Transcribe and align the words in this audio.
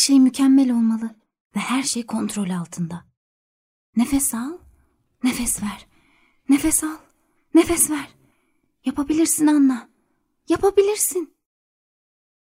Şey 0.00 0.20
mükemmel 0.20 0.70
olmalı 0.70 1.10
ve 1.56 1.60
her 1.60 1.82
şey 1.82 2.06
kontrol 2.06 2.50
altında. 2.50 3.04
Nefes 3.96 4.34
al, 4.34 4.58
nefes 5.24 5.62
ver. 5.62 5.86
Nefes 6.48 6.84
al, 6.84 6.96
nefes 7.54 7.90
ver. 7.90 8.08
Yapabilirsin 8.84 9.46
Anna. 9.46 9.88
Yapabilirsin. 10.48 11.34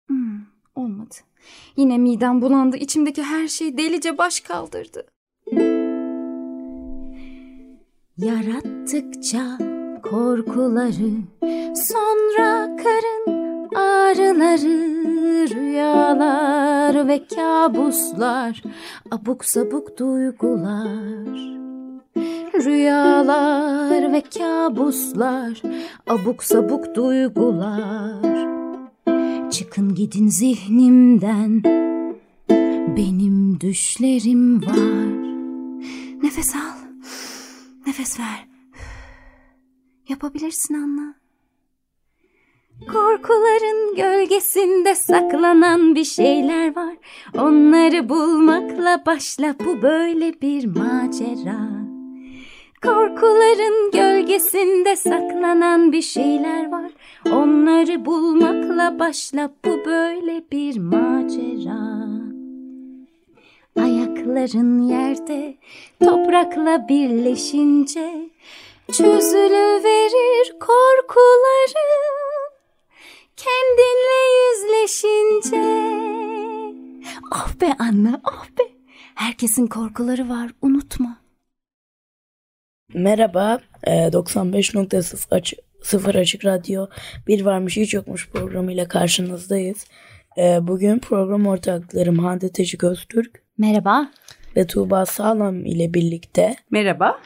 Hmm, 0.08 0.40
olmadı. 0.76 1.16
Yine 1.78 1.98
midem 1.98 2.42
bulandı. 2.42 2.78
İçimdeki 2.78 3.24
her 3.24 3.48
şey 3.48 3.78
delice 3.78 4.18
baş 4.18 4.40
kaldırdı. 4.40 5.08
Yarattıkça 8.18 9.58
korkuları, 10.04 11.12
sonra 11.76 12.76
karın 12.76 13.46
ağrıları, 13.76 15.50
rüyalar 15.50 16.75
ve 17.08 17.28
kabuslar, 17.28 18.64
abuk 19.12 19.46
sabuk 19.46 20.00
duygular. 20.00 21.56
Rüyalar 22.66 24.14
ve 24.14 24.22
kabuslar, 24.22 25.62
abuk 26.08 26.44
sabuk 26.44 26.96
duygular. 26.96 28.36
Çıkın 29.52 29.96
gidin 29.96 30.28
zihnimden, 30.28 31.64
benim 32.98 33.60
düşlerim 33.60 34.62
var. 34.66 35.26
Nefes 36.24 36.56
al, 36.56 36.78
nefes 37.88 38.20
ver. 38.20 38.48
Yapabilirsin 40.10 40.74
Anna. 40.74 41.25
Korkuların 42.82 43.96
gölgesinde 43.96 44.96
saklanan 44.96 45.96
bir 45.96 46.04
şeyler 46.04 46.76
var. 46.76 46.96
Onları 47.38 48.10
bulmakla 48.10 49.04
başla 49.06 49.56
bu 49.66 49.82
böyle 49.82 50.42
bir 50.42 50.66
macera. 50.66 51.70
Korkuların 52.84 53.92
gölgesinde 53.92 54.96
saklanan 54.96 55.92
bir 55.92 56.02
şeyler 56.02 56.72
var. 56.72 56.92
Onları 57.32 58.06
bulmakla 58.06 59.00
başla 59.00 59.52
bu 59.66 59.86
böyle 59.86 60.44
bir 60.52 60.80
macera. 60.80 62.06
Ayakların 63.80 64.80
yerde 64.80 65.56
toprakla 66.04 66.88
birleşince 66.90 68.30
çözülüverir 68.92 70.60
korkuların 70.60 72.35
kendinle 73.38 74.22
yüzleşince. 74.42 75.66
Oh 77.32 77.62
be 77.62 77.74
anne, 77.80 78.22
oh 78.24 78.46
be. 78.60 78.64
Herkesin 79.16 79.68
korkuları 79.68 80.30
var, 80.30 80.52
unutma. 80.62 81.18
Merhaba, 82.94 83.60
95.0 83.84 85.36
açık, 85.36 85.60
0 85.84 86.16
açık 86.16 86.46
radyo 86.46 86.88
bir 87.28 87.46
varmış 87.46 87.78
hiç 87.78 87.94
yokmuş 87.94 88.30
programıyla 88.30 88.88
karşınızdayız. 88.88 89.86
E, 90.38 90.68
bugün 90.68 91.00
program 91.00 91.48
ortaklarım 91.48 92.20
Hande 92.20 92.52
Tecik 92.52 92.84
Öztürk. 92.84 93.42
Merhaba. 93.58 94.12
Ve 94.56 94.68
Tuğba 94.68 95.06
Sağlam 95.06 95.66
ile 95.66 95.94
birlikte. 95.94 96.56
Merhaba. 96.72 97.20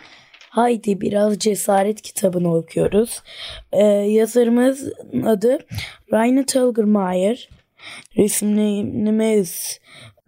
Haydi 0.50 1.02
biraz 1.02 1.40
cesaret 1.40 2.02
kitabını 2.02 2.56
okuyoruz. 2.56 3.22
Ee, 3.72 3.84
yazarımızın 3.86 5.22
adı 5.26 5.60
Rainer 6.14 6.46
Telgermeier. 6.46 7.50
Resimlerimiz 8.18 9.80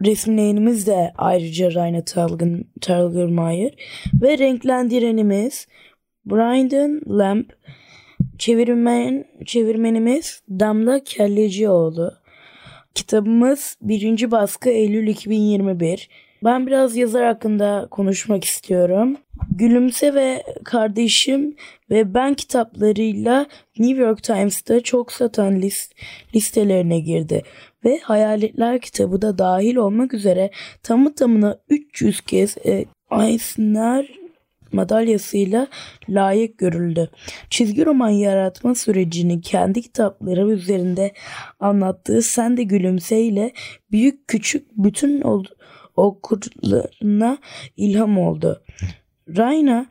resimlerimiz 0.06 0.88
de 0.88 1.14
ayrıca 1.18 1.74
Rainer 1.74 2.06
Telgermeier 2.82 3.72
ve 4.22 4.38
renklendirenimiz 4.38 5.68
Brandon 6.26 7.02
Lamp. 7.20 7.54
Çevirmen, 8.38 9.26
çevirmenimiz 9.46 10.42
Damla 10.50 11.04
Kellecioğlu. 11.04 12.14
Kitabımız 12.96 13.78
birinci 13.82 14.32
baskı 14.32 14.70
Eylül 14.70 15.08
2021. 15.08 16.10
Ben 16.44 16.68
biraz 16.68 16.96
yazar 16.96 17.26
hakkında 17.26 17.88
konuşmak 17.92 18.44
istiyorum. 18.44 19.18
Gülümse 19.52 20.14
ve 20.14 20.44
Kardeşim 20.64 21.56
ve 21.90 22.14
Ben 22.14 22.34
kitaplarıyla 22.34 23.46
New 23.80 24.02
York 24.02 24.24
Times'ta 24.24 24.82
çok 24.82 25.12
satan 25.12 25.62
list, 25.62 25.94
listelerine 26.36 27.00
girdi 27.00 27.44
ve 27.86 28.00
Hayaletler 28.00 28.82
kitabı 28.82 29.22
da 29.22 29.38
dahil 29.38 29.76
olmak 29.76 30.14
üzere 30.14 30.52
tamı 30.84 31.16
tamına 31.16 31.58
300 31.70 32.22
kez 32.22 32.58
e, 32.66 32.86
Eisner 33.12 34.22
madalyasıyla 34.72 35.68
layık 36.10 36.58
görüldü. 36.58 37.10
Çizgi 37.50 37.86
roman 37.86 38.10
yaratma 38.10 38.76
sürecini 38.76 39.42
kendi 39.42 39.82
kitapları 39.82 40.52
üzerinde 40.52 41.14
anlattığı 41.60 42.22
Sen 42.22 42.58
de 42.58 42.64
Gülümse 42.64 43.22
ile 43.22 43.54
büyük 43.92 44.28
küçük 44.28 44.68
bütün 44.78 45.22
okurlarına 45.96 47.38
ilham 47.78 48.18
oldu. 48.18 48.62
Raina 49.38 49.86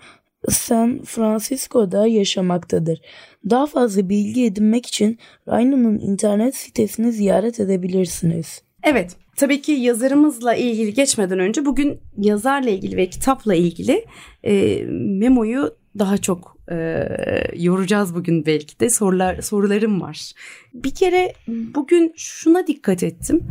San 0.49 1.01
Francisco'da 1.05 2.07
yaşamaktadır. 2.07 3.01
Daha 3.51 3.67
fazla 3.67 4.09
bilgi 4.09 4.45
edinmek 4.45 4.87
için 4.87 5.19
Raina'nın 5.49 5.99
internet 5.99 6.57
sitesini 6.57 7.13
ziyaret 7.13 7.61
edebilirsiniz. 7.61 8.63
Evet, 8.83 9.17
tabii 9.37 9.63
ki 9.63 9.73
yazarımızla 9.73 10.55
ilgili 10.55 10.95
geçmeden 10.95 11.39
önce 11.39 11.65
bugün 11.65 12.01
yazarla 12.19 12.71
ilgili 12.71 12.97
ve 12.97 13.07
kitapla 13.07 13.55
ilgili 13.55 14.07
e, 14.45 14.85
Memo'yu 14.93 15.77
daha 15.99 16.19
çok 16.19 16.57
e, 16.71 17.07
yoracağız 17.57 18.15
bugün 18.15 18.47
belki 18.47 18.81
de 18.81 18.91
sorular 18.91 19.43
sorularım 19.43 20.01
var. 20.01 20.33
Bir 20.75 20.95
kere 20.95 21.33
bugün 21.49 22.13
şuna 22.17 22.67
dikkat 22.67 23.03
ettim. 23.03 23.47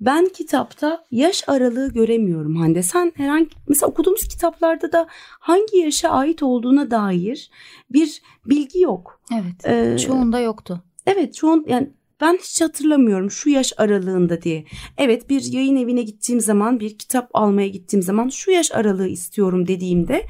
Ben 0.00 0.28
kitapta 0.28 1.04
yaş 1.10 1.44
aralığı 1.46 1.92
göremiyorum 1.92 2.56
Hande. 2.56 2.82
Sen 2.82 3.12
herhangi 3.16 3.48
mesela 3.68 3.90
okuduğumuz 3.90 4.28
kitaplarda 4.28 4.92
da 4.92 5.06
hangi 5.40 5.76
yaşa 5.76 6.08
ait 6.08 6.42
olduğuna 6.42 6.90
dair 6.90 7.50
bir 7.90 8.22
bilgi 8.46 8.80
yok. 8.80 9.20
Evet. 9.32 9.66
Ee, 9.66 9.98
çoğunda 9.98 10.40
yoktu. 10.40 10.82
Evet, 11.06 11.34
çoğun 11.34 11.64
yani 11.68 11.90
ben 12.20 12.38
hiç 12.42 12.60
hatırlamıyorum 12.60 13.30
şu 13.30 13.50
yaş 13.50 13.72
aralığında 13.76 14.42
diye. 14.42 14.64
Evet 14.98 15.30
bir 15.30 15.52
yayın 15.52 15.76
evine 15.76 16.02
gittiğim 16.02 16.40
zaman 16.40 16.80
bir 16.80 16.98
kitap 16.98 17.30
almaya 17.34 17.68
gittiğim 17.68 18.02
zaman 18.02 18.28
şu 18.28 18.50
yaş 18.50 18.72
aralığı 18.72 19.08
istiyorum 19.08 19.68
dediğimde 19.68 20.26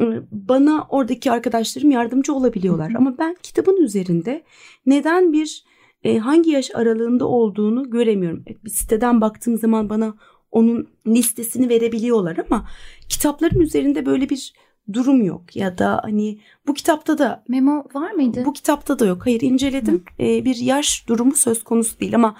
ıı, 0.00 0.26
bana 0.30 0.86
oradaki 0.88 1.32
arkadaşlarım 1.32 1.90
yardımcı 1.90 2.34
olabiliyorlar. 2.34 2.92
Ama 2.96 3.18
ben 3.18 3.36
kitabın 3.42 3.76
üzerinde 3.76 4.42
neden 4.86 5.32
bir 5.32 5.64
e, 6.04 6.18
hangi 6.18 6.50
yaş 6.50 6.70
aralığında 6.74 7.26
olduğunu 7.26 7.90
göremiyorum. 7.90 8.44
Bir 8.64 8.70
siteden 8.70 9.20
baktığım 9.20 9.58
zaman 9.58 9.90
bana 9.90 10.14
onun 10.52 10.88
listesini 11.06 11.68
verebiliyorlar 11.68 12.36
ama 12.36 12.68
kitapların 13.08 13.60
üzerinde 13.60 14.06
böyle 14.06 14.28
bir 14.30 14.52
durum 14.92 15.22
yok 15.22 15.56
ya 15.56 15.78
da 15.78 16.00
hani 16.02 16.38
bu 16.66 16.74
kitapta 16.74 17.18
da 17.18 17.44
memo 17.48 17.84
var 17.94 18.10
mıydı? 18.10 18.42
Bu 18.44 18.52
kitapta 18.52 18.98
da 18.98 19.06
yok. 19.06 19.26
Hayır 19.26 19.40
inceledim. 19.40 20.04
Ee, 20.20 20.44
bir 20.44 20.56
yaş 20.56 21.08
durumu 21.08 21.34
söz 21.34 21.64
konusu 21.64 22.00
değil 22.00 22.14
ama 22.14 22.36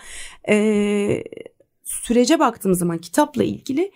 e, 0.49 1.25
sürece 1.85 2.39
baktığım 2.39 2.75
zaman 2.75 2.99
kitapla 2.99 3.45
ilgili 3.45 3.93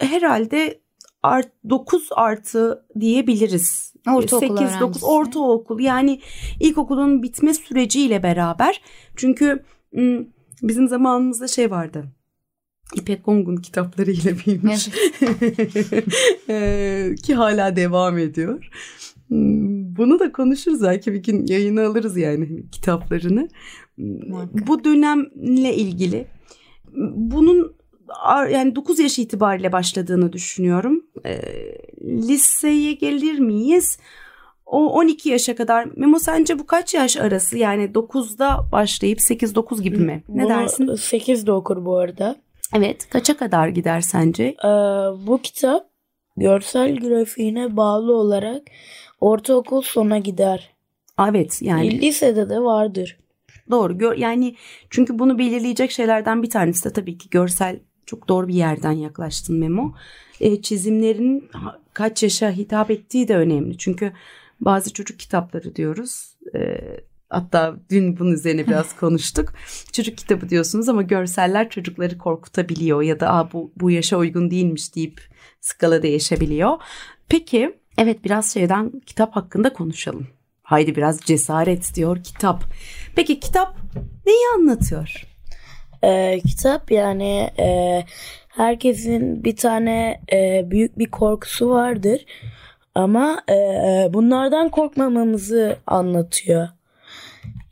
herhalde 0.00 0.80
art, 1.22 1.48
9 1.70 2.08
artı 2.16 2.84
diyebiliriz. 3.00 3.94
Ortaokul 4.14 4.56
8 4.56 4.80
9 4.80 5.04
ortaokul 5.04 5.80
yani 5.80 6.20
ilkokulun 6.60 7.22
bitme 7.22 7.54
süreciyle 7.54 8.22
beraber 8.22 8.82
çünkü 9.16 9.64
bizim 10.62 10.88
zamanımızda 10.88 11.48
şey 11.48 11.70
vardı. 11.70 12.04
İpek 12.96 13.28
Ong'un 13.28 13.56
kitaplarıyla 13.56 14.32
büyümüş. 14.46 14.88
Evet. 16.48 17.22
Ki 17.22 17.34
hala 17.34 17.76
devam 17.76 18.18
ediyor. 18.18 18.70
Bunu 19.96 20.18
da 20.18 20.32
konuşuruz 20.32 20.82
belki 20.82 21.12
bir 21.12 21.22
gün 21.22 21.46
yayına 21.46 21.86
alırız 21.86 22.16
yani 22.16 22.70
kitaplarını. 22.70 23.48
Muhakkak. 23.96 24.66
Bu 24.66 24.84
dönemle 24.84 25.74
ilgili 25.74 26.26
bunun 27.14 27.79
yani 28.50 28.76
9 28.76 28.98
yaş 28.98 29.18
itibariyle 29.18 29.72
başladığını 29.72 30.32
düşünüyorum. 30.32 31.06
E, 31.26 31.40
liseye 32.04 32.92
gelir 32.92 33.38
miyiz? 33.38 33.98
O 34.66 34.92
12 34.92 35.28
yaşa 35.28 35.54
kadar. 35.54 35.88
Memo 35.96 36.18
sence 36.18 36.58
bu 36.58 36.66
kaç 36.66 36.94
yaş 36.94 37.16
arası? 37.16 37.58
Yani 37.58 37.84
9'da 37.84 38.72
başlayıp 38.72 39.18
8-9 39.18 39.82
gibi 39.82 39.96
mi? 39.96 40.22
Ne 40.28 40.42
Bunu 40.42 40.48
dersin? 40.48 40.86
8'de 40.86 41.52
okur 41.52 41.84
bu 41.84 41.96
arada. 41.96 42.36
Evet. 42.74 43.08
Kaça 43.10 43.36
kadar 43.36 43.68
gider 43.68 44.00
sence? 44.00 44.44
Ee, 44.44 44.68
bu 45.26 45.40
kitap 45.42 45.86
görsel 46.36 46.96
grafiğine 46.96 47.76
bağlı 47.76 48.16
olarak 48.16 48.62
ortaokul 49.20 49.82
sona 49.82 50.18
gider. 50.18 50.70
Evet 51.28 51.62
yani. 51.62 52.00
Lisede 52.00 52.50
de 52.50 52.60
vardır. 52.60 53.18
Doğru. 53.70 53.98
Gör, 53.98 54.16
yani 54.16 54.56
çünkü 54.90 55.18
bunu 55.18 55.38
belirleyecek 55.38 55.90
şeylerden 55.90 56.42
bir 56.42 56.50
tanesi 56.50 56.84
de 56.84 56.92
tabii 56.92 57.18
ki 57.18 57.30
görsel 57.30 57.78
çok 58.10 58.28
doğru 58.28 58.48
bir 58.48 58.54
yerden 58.54 58.92
yaklaştın 58.92 59.58
Memo. 59.58 59.94
E, 60.40 60.62
çizimlerin 60.62 61.50
kaç 61.94 62.22
yaşa 62.22 62.50
hitap 62.50 62.90
ettiği 62.90 63.28
de 63.28 63.36
önemli. 63.36 63.78
Çünkü 63.78 64.12
bazı 64.60 64.92
çocuk 64.92 65.18
kitapları 65.18 65.76
diyoruz. 65.76 66.36
E, 66.54 66.80
hatta 67.28 67.76
dün 67.90 68.18
bunun 68.18 68.32
üzerine 68.32 68.66
biraz 68.66 68.96
konuştuk. 69.00 69.52
Çocuk 69.92 70.18
kitabı 70.18 70.48
diyorsunuz 70.48 70.88
ama 70.88 71.02
görseller 71.02 71.70
çocukları 71.70 72.18
korkutabiliyor 72.18 73.02
ya 73.02 73.20
da 73.20 73.32
Aa, 73.32 73.52
bu, 73.52 73.72
bu 73.76 73.90
yaşa 73.90 74.16
uygun 74.16 74.50
değilmiş 74.50 74.94
deyip 74.94 75.20
skala 75.60 76.02
değişebiliyor. 76.02 76.78
Peki 77.28 77.78
evet 77.98 78.24
biraz 78.24 78.54
şeyden 78.54 79.00
kitap 79.06 79.36
hakkında 79.36 79.72
konuşalım. 79.72 80.26
Haydi 80.62 80.96
biraz 80.96 81.20
cesaret 81.20 81.94
diyor 81.94 82.22
kitap. 82.24 82.64
Peki 83.16 83.40
kitap 83.40 83.76
neyi 84.26 84.44
anlatıyor? 84.56 85.29
Ee, 86.04 86.40
kitap 86.46 86.90
yani 86.90 87.50
e, 87.58 88.00
herkesin 88.48 89.44
bir 89.44 89.56
tane 89.56 90.20
e, 90.32 90.70
büyük 90.70 90.98
bir 90.98 91.10
korkusu 91.10 91.70
vardır. 91.70 92.26
Ama 92.94 93.42
e, 93.50 93.54
bunlardan 94.12 94.68
korkmamamızı 94.68 95.76
anlatıyor. 95.86 96.68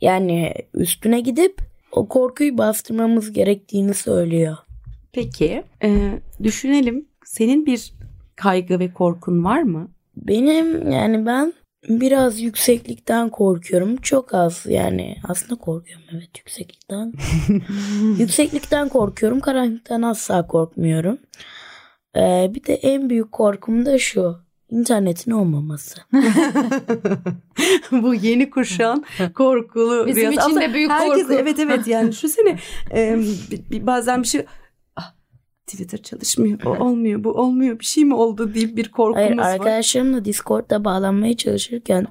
Yani 0.01 0.53
üstüne 0.73 1.19
gidip 1.19 1.61
o 1.91 2.07
korkuyu 2.07 2.57
bastırmamız 2.57 3.33
gerektiğini 3.33 3.93
söylüyor. 3.93 4.57
Peki 5.11 5.63
e, 5.83 6.11
düşünelim 6.43 7.05
senin 7.25 7.65
bir 7.65 7.93
kaygı 8.35 8.79
ve 8.79 8.93
korkun 8.93 9.43
var 9.43 9.61
mı? 9.61 9.87
Benim 10.17 10.91
yani 10.91 11.25
ben 11.25 11.53
biraz 11.87 12.39
yükseklikten 12.39 13.29
korkuyorum. 13.29 13.97
Çok 13.97 14.33
az 14.33 14.65
yani 14.65 15.17
aslında 15.27 15.55
korkuyorum 15.55 16.05
evet 16.13 16.37
yükseklikten. 16.37 17.13
yükseklikten 18.19 18.89
korkuyorum. 18.89 19.39
Karanlıktan 19.39 20.01
asla 20.01 20.47
korkmuyorum. 20.47 21.17
Ee, 22.15 22.51
bir 22.55 22.63
de 22.63 22.73
en 22.73 23.09
büyük 23.09 23.31
korkum 23.31 23.85
da 23.85 23.99
şu. 23.99 24.37
internetin 24.69 25.31
olmaması. 25.31 26.01
Bu 27.91 28.13
yeni 28.13 28.49
kuşağın 28.49 29.05
korkulu. 29.35 30.07
Bizim 30.07 30.21
rüyası. 30.21 30.35
için 30.35 30.49
Aslında 30.49 30.61
de 30.61 30.73
büyük 30.73 30.91
herkes, 30.91 31.27
korku. 31.27 31.33
Evet 31.33 31.59
evet 31.59 31.87
yani 31.87 32.11
düşünsene 32.11 32.59
e, 32.93 33.19
bazen 33.71 34.23
bir 34.23 34.27
şey 34.27 34.45
Twitter 35.69 36.01
çalışmıyor 36.01 36.59
o 36.65 36.83
olmuyor 36.83 37.23
bu 37.23 37.31
olmuyor 37.31 37.79
bir 37.79 37.85
şey 37.85 38.05
mi 38.05 38.13
oldu 38.13 38.53
deyip 38.53 38.77
bir 38.77 38.89
korkumuz 38.89 39.17
Hayır 39.17 39.37
var. 39.37 39.53
arkadaşlarımla 39.53 40.25
Discord'da 40.25 40.85
bağlanmaya 40.85 41.37
çalışırken 41.37 42.07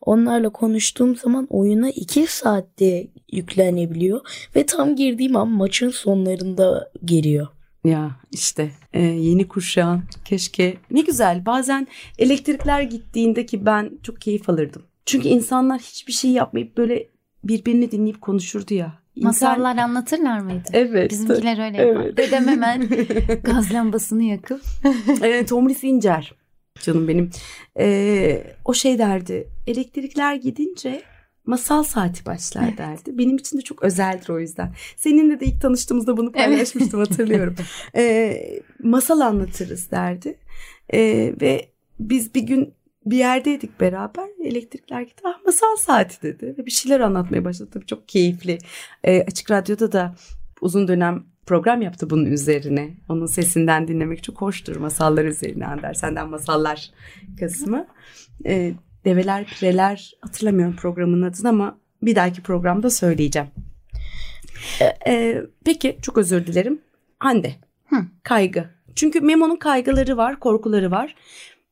onlarla 0.00 0.50
konuştuğum 0.50 1.16
zaman 1.16 1.46
oyuna 1.50 1.90
2 1.90 2.26
saatte 2.26 3.08
yüklenebiliyor 3.32 4.20
ve 4.56 4.66
tam 4.66 4.96
girdiğim 4.96 5.36
an 5.36 5.48
maçın 5.48 5.90
sonlarında 5.90 6.90
giriyor. 7.06 7.46
Ya 7.84 8.10
işte 8.32 8.70
e, 8.92 9.02
yeni 9.02 9.48
kuşağın 9.48 10.02
keşke 10.24 10.76
ne 10.90 11.00
güzel 11.00 11.46
bazen 11.46 11.86
elektrikler 12.18 12.82
gittiğinde 12.82 13.46
ki 13.46 13.66
ben 13.66 13.98
çok 14.02 14.20
keyif 14.20 14.48
alırdım. 14.48 14.82
Çünkü 15.06 15.28
insanlar 15.28 15.80
hiçbir 15.80 16.12
şey 16.12 16.30
yapmayıp 16.30 16.76
böyle 16.76 17.08
birbirini 17.44 17.90
dinleyip 17.90 18.20
konuşurdu 18.20 18.74
ya. 18.74 19.01
İnsan- 19.16 19.28
Masallar 19.28 19.76
anlatırlar 19.76 20.38
mıydı? 20.40 20.68
Evet. 20.72 21.10
Bizimkiler 21.10 21.66
öyle 21.66 21.82
yapar. 21.82 22.02
Evet. 22.04 22.16
Dedem 22.16 22.46
hemen 22.48 22.88
gaz 23.44 23.72
lambasını 23.74 24.22
yakıp 24.22 24.60
Evet, 25.22 25.48
Tomris 25.48 25.84
İncer. 25.84 26.34
Canım 26.82 27.08
benim. 27.08 27.30
Ee, 27.78 28.44
o 28.64 28.74
şey 28.74 28.98
derdi. 28.98 29.48
Elektrikler 29.66 30.34
gidince 30.34 31.02
masal 31.46 31.82
saati 31.82 32.26
başlar 32.26 32.78
derdi. 32.78 33.18
Benim 33.18 33.36
için 33.36 33.58
de 33.58 33.62
çok 33.62 33.82
özeldir 33.82 34.28
o 34.28 34.40
yüzden. 34.40 34.72
Seninle 34.96 35.40
de 35.40 35.44
ilk 35.46 35.60
tanıştığımızda 35.62 36.16
bunu 36.16 36.32
paylaşmıştım 36.32 37.00
hatırlıyorum. 37.00 37.54
Ee, 37.96 38.36
masal 38.82 39.20
anlatırız 39.20 39.90
derdi. 39.90 40.38
Ee, 40.94 41.34
ve 41.40 41.68
biz 42.00 42.34
bir 42.34 42.42
gün 42.42 42.74
bir 43.06 43.16
yerdeydik 43.16 43.80
beraber. 43.80 44.28
Elektrikler 44.44 45.02
gitti. 45.02 45.22
Ah 45.24 45.44
masal 45.46 45.76
saati 45.76 46.22
dedi. 46.22 46.54
Ve 46.58 46.66
bir 46.66 46.70
şeyler 46.70 47.00
anlatmaya 47.00 47.44
başladı. 47.44 47.70
Tabii 47.74 47.86
çok 47.86 48.08
keyifli. 48.08 48.58
Ee, 49.04 49.22
Açık 49.22 49.50
Radyo'da 49.50 49.92
da 49.92 50.14
uzun 50.60 50.88
dönem 50.88 51.24
program 51.46 51.82
yaptı 51.82 52.10
bunun 52.10 52.24
üzerine. 52.24 52.90
Onun 53.08 53.26
sesinden 53.26 53.88
dinlemek 53.88 54.22
çok 54.22 54.40
hoştur 54.40 54.76
masallar 54.76 55.24
üzerine 55.24 55.66
Ander. 55.66 55.94
Senden 55.94 56.28
masallar 56.28 56.90
kısmı. 57.38 57.86
Ee, 58.46 58.72
Develer 59.04 59.44
Pireler 59.44 60.12
hatırlamıyorum 60.20 60.76
programın 60.76 61.22
adını 61.22 61.48
ama 61.48 61.78
bir 62.02 62.16
dahaki 62.16 62.42
programda 62.42 62.90
söyleyeceğim. 62.90 63.48
Ee, 65.06 65.42
peki 65.64 65.98
çok 66.02 66.18
özür 66.18 66.46
dilerim. 66.46 66.80
Hande. 67.18 67.54
Hı. 67.86 67.96
Kaygı. 68.22 68.64
Çünkü 68.94 69.20
Memo'nun 69.20 69.56
kaygıları 69.56 70.16
var, 70.16 70.40
korkuları 70.40 70.90
var. 70.90 71.14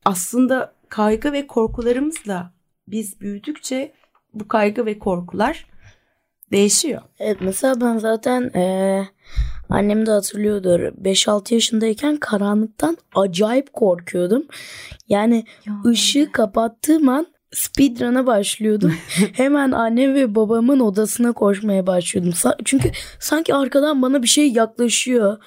Aslında 0.05 0.73
kaygı 0.91 1.31
ve 1.31 1.47
korkularımızla 1.47 2.53
biz 2.87 3.21
büyüdükçe 3.21 3.93
bu 4.33 4.47
kaygı 4.47 4.85
ve 4.85 4.99
korkular 4.99 5.65
değişiyor. 6.51 7.01
Evet 7.19 7.37
mesela 7.41 7.81
ben 7.81 7.97
zaten 7.97 8.51
eee 8.55 9.07
annem 9.69 10.05
de 10.05 10.11
hatırlıyordur 10.11 10.79
5-6 10.79 11.53
yaşındayken 11.53 12.17
karanlıktan 12.17 12.97
acayip 13.15 13.73
korkuyordum. 13.73 14.43
Yani 15.09 15.45
ışığı 15.85 16.31
kapattığım 16.31 17.09
an 17.09 17.27
speedrun'a 17.53 18.25
başlıyordum. 18.25 18.93
Hemen 19.33 19.71
annem 19.71 20.13
ve 20.13 20.35
babamın 20.35 20.79
odasına 20.79 21.33
koşmaya 21.33 21.87
başlıyordum. 21.87 22.31
Sa- 22.33 22.61
Çünkü 22.65 22.91
sanki 23.19 23.53
arkadan 23.55 24.01
bana 24.01 24.23
bir 24.23 24.27
şey 24.27 24.51
yaklaşıyor. 24.51 25.37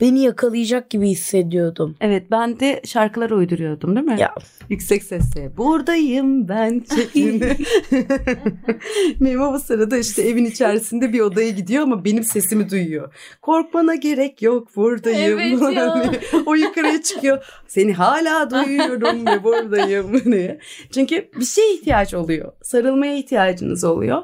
Beni 0.00 0.22
yakalayacak 0.22 0.90
gibi 0.90 1.08
hissediyordum. 1.08 1.96
Evet 2.00 2.30
ben 2.30 2.60
de 2.60 2.82
şarkılar 2.84 3.30
uyduruyordum 3.30 3.96
değil 3.96 4.06
mi? 4.06 4.20
Ya. 4.20 4.34
Yüksek 4.68 5.02
sesle 5.04 5.56
buradayım 5.56 6.48
ben 6.48 6.84
şeklinde. 6.96 7.56
Memo 9.20 9.52
bu 9.52 9.58
sırada 9.58 9.98
işte 9.98 10.22
evin 10.22 10.44
içerisinde 10.44 11.12
bir 11.12 11.20
odaya 11.20 11.50
gidiyor 11.50 11.82
ama 11.82 12.04
benim 12.04 12.24
sesimi 12.24 12.70
duyuyor. 12.70 13.14
Korkmana 13.42 13.94
gerek 13.94 14.42
yok 14.42 14.76
buradayım. 14.76 15.38
Evet 15.38 15.76
ya. 15.76 16.12
o 16.46 16.54
yukarıya 16.54 17.02
çıkıyor. 17.02 17.44
Seni 17.68 17.92
hala 17.92 18.50
duyuyorum 18.50 19.26
ve 19.26 19.44
buradayım 19.44 20.24
diye. 20.32 20.58
Çünkü 20.94 21.28
bir 21.40 21.44
şeye 21.54 21.74
ihtiyaç 21.74 22.14
oluyor. 22.14 22.52
Sarılmaya 22.62 23.16
ihtiyacınız 23.16 23.84
oluyor. 23.84 24.22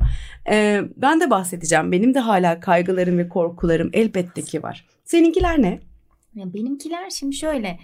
Ee, 0.51 0.81
ben 0.97 1.21
de 1.21 1.31
bahsedeceğim. 1.31 1.93
Benim 1.93 2.15
de 2.15 2.19
hala 2.19 2.61
kaygılarım 2.61 3.19
ve 3.19 3.29
korkularım 3.29 3.91
elbette 3.93 4.43
ki 4.43 4.63
var. 4.63 4.87
Seninkiler 5.05 5.63
ne? 5.63 5.81
Ya 6.35 6.55
benimkiler 6.55 7.11
şimdi 7.11 7.37
şöyle. 7.37 7.79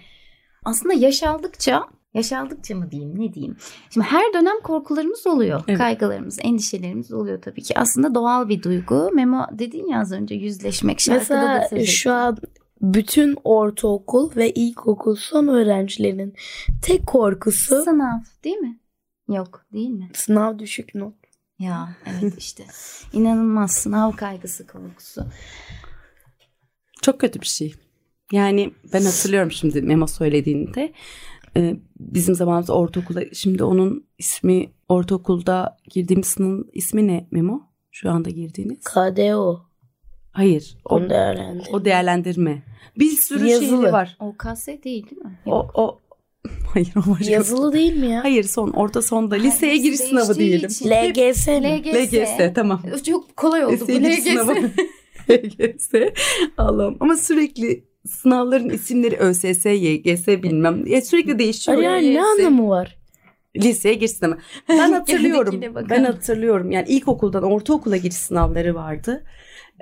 Aslında 0.65 0.93
yaş 0.93 1.23
aldıkça, 1.23 1.83
yaş 2.13 2.33
aldıkça 2.33 2.75
mı 2.75 2.91
diyeyim 2.91 3.19
ne 3.19 3.33
diyeyim. 3.33 3.57
Şimdi 3.89 4.07
her 4.07 4.33
dönem 4.33 4.59
korkularımız 4.63 5.27
oluyor. 5.27 5.63
Evet. 5.67 5.77
Kaygılarımız, 5.77 6.39
endişelerimiz 6.41 7.11
oluyor 7.11 7.41
tabii 7.41 7.61
ki. 7.61 7.79
Aslında 7.79 8.15
doğal 8.15 8.49
bir 8.49 8.63
duygu. 8.63 9.11
Memo 9.13 9.45
dedin 9.51 9.87
ya 9.87 9.99
az 9.99 10.11
önce 10.11 10.35
yüzleşmek. 10.35 10.99
Şarkıda 10.99 11.35
da 11.35 11.53
Mesela 11.53 11.67
söz 11.69 11.89
şu 11.89 12.11
an 12.11 12.37
bütün 12.81 13.37
ortaokul 13.43 14.35
ve 14.35 14.51
ilkokul 14.51 15.15
son 15.15 15.47
öğrencilerin 15.47 16.33
tek 16.81 17.07
korkusu 17.07 17.83
Sınav 17.83 18.19
değil 18.43 18.57
mi? 18.57 18.79
Yok 19.29 19.65
değil 19.73 19.89
mi? 19.89 20.09
sınav 20.13 20.59
düşük 20.59 20.95
not. 20.95 21.13
Ya 21.59 21.95
evet 22.05 22.33
işte. 22.37 22.65
İnanılmaz 23.13 23.71
sınav 23.71 24.11
kaygısı 24.11 24.67
korkusu. 24.67 25.25
Çok 27.01 27.19
kötü 27.19 27.41
bir 27.41 27.45
şey. 27.45 27.73
Yani 28.31 28.73
ben 28.93 29.01
hatırlıyorum 29.01 29.51
şimdi 29.51 29.81
Memo 29.81 30.07
söylediğinde. 30.07 30.93
Ee, 31.57 31.75
bizim 31.99 32.35
zamanımızda 32.35 32.73
ortaokula 32.73 33.21
şimdi 33.33 33.63
onun 33.63 34.07
ismi 34.17 34.71
ortaokulda 34.89 35.77
girdiğimiz 35.89 36.27
sınıfın 36.27 36.69
ismi 36.73 37.07
ne 37.07 37.27
Memo? 37.31 37.61
Şu 37.91 38.11
anda 38.11 38.29
girdiğiniz. 38.29 38.79
KDO. 38.83 39.61
Hayır. 40.31 40.77
O, 40.85 40.95
Onu 40.95 41.09
değerlendir. 41.09 41.67
o 41.71 41.85
değerlendirme. 41.85 42.63
Bir 42.99 43.09
sürü 43.11 43.47
Yazılı. 43.47 43.67
şeyi 43.81 43.93
var. 43.93 44.17
OKS 44.19 44.67
değil 44.67 44.83
değil 44.83 45.21
mi? 45.21 45.39
O, 45.45 45.67
o 45.73 46.01
Hayır 46.73 46.93
o 46.95 47.11
başka. 47.11 47.31
Yazılı 47.31 47.73
değil 47.73 47.95
mi 47.97 48.07
ya? 48.11 48.23
Hayır 48.23 48.43
son 48.43 48.71
orta 48.71 49.01
sonda 49.01 49.35
liseye 49.35 49.73
lise 49.73 49.83
giriş 49.83 49.99
sınavı 49.99 50.39
değiştiği 50.39 50.47
diyelim. 50.49 50.69
için. 50.69 51.31
LGS 51.33 51.47
mi? 51.47 51.81
LGS. 51.83 52.13
LGS 52.13 52.53
tamam. 52.55 52.81
Çok 53.05 53.37
kolay 53.37 53.65
oldu 53.65 53.75
bu 53.79 53.87
Liseye 53.87 53.99
giriş 53.99 54.19
LGS. 54.19 54.27
sınavı. 54.31 54.53
HGS. 55.27 55.91
Allah'ım 56.57 56.97
ama 56.99 57.17
sürekli 57.17 57.83
sınavların 58.07 58.69
isimleri 58.69 59.15
ÖSS, 59.17 59.65
YGS 59.65 60.27
bilmem. 60.27 60.85
Ya 60.87 61.01
sürekli 61.01 61.39
değişiyor. 61.39 61.77
Yani 61.77 62.13
ne 62.13 62.23
anlamı 62.23 62.69
var? 62.69 62.97
Liseye 63.57 63.93
giriş 63.93 64.11
sınavı. 64.11 64.37
Ben 64.69 64.91
hatırlıyorum. 64.91 65.61
Bakalım. 65.61 65.87
ben 65.89 66.03
hatırlıyorum. 66.03 66.71
Yani 66.71 66.87
ilkokuldan 66.89 67.43
ortaokula 67.43 67.97
giriş 67.97 68.15
sınavları 68.17 68.75
vardı. 68.75 69.23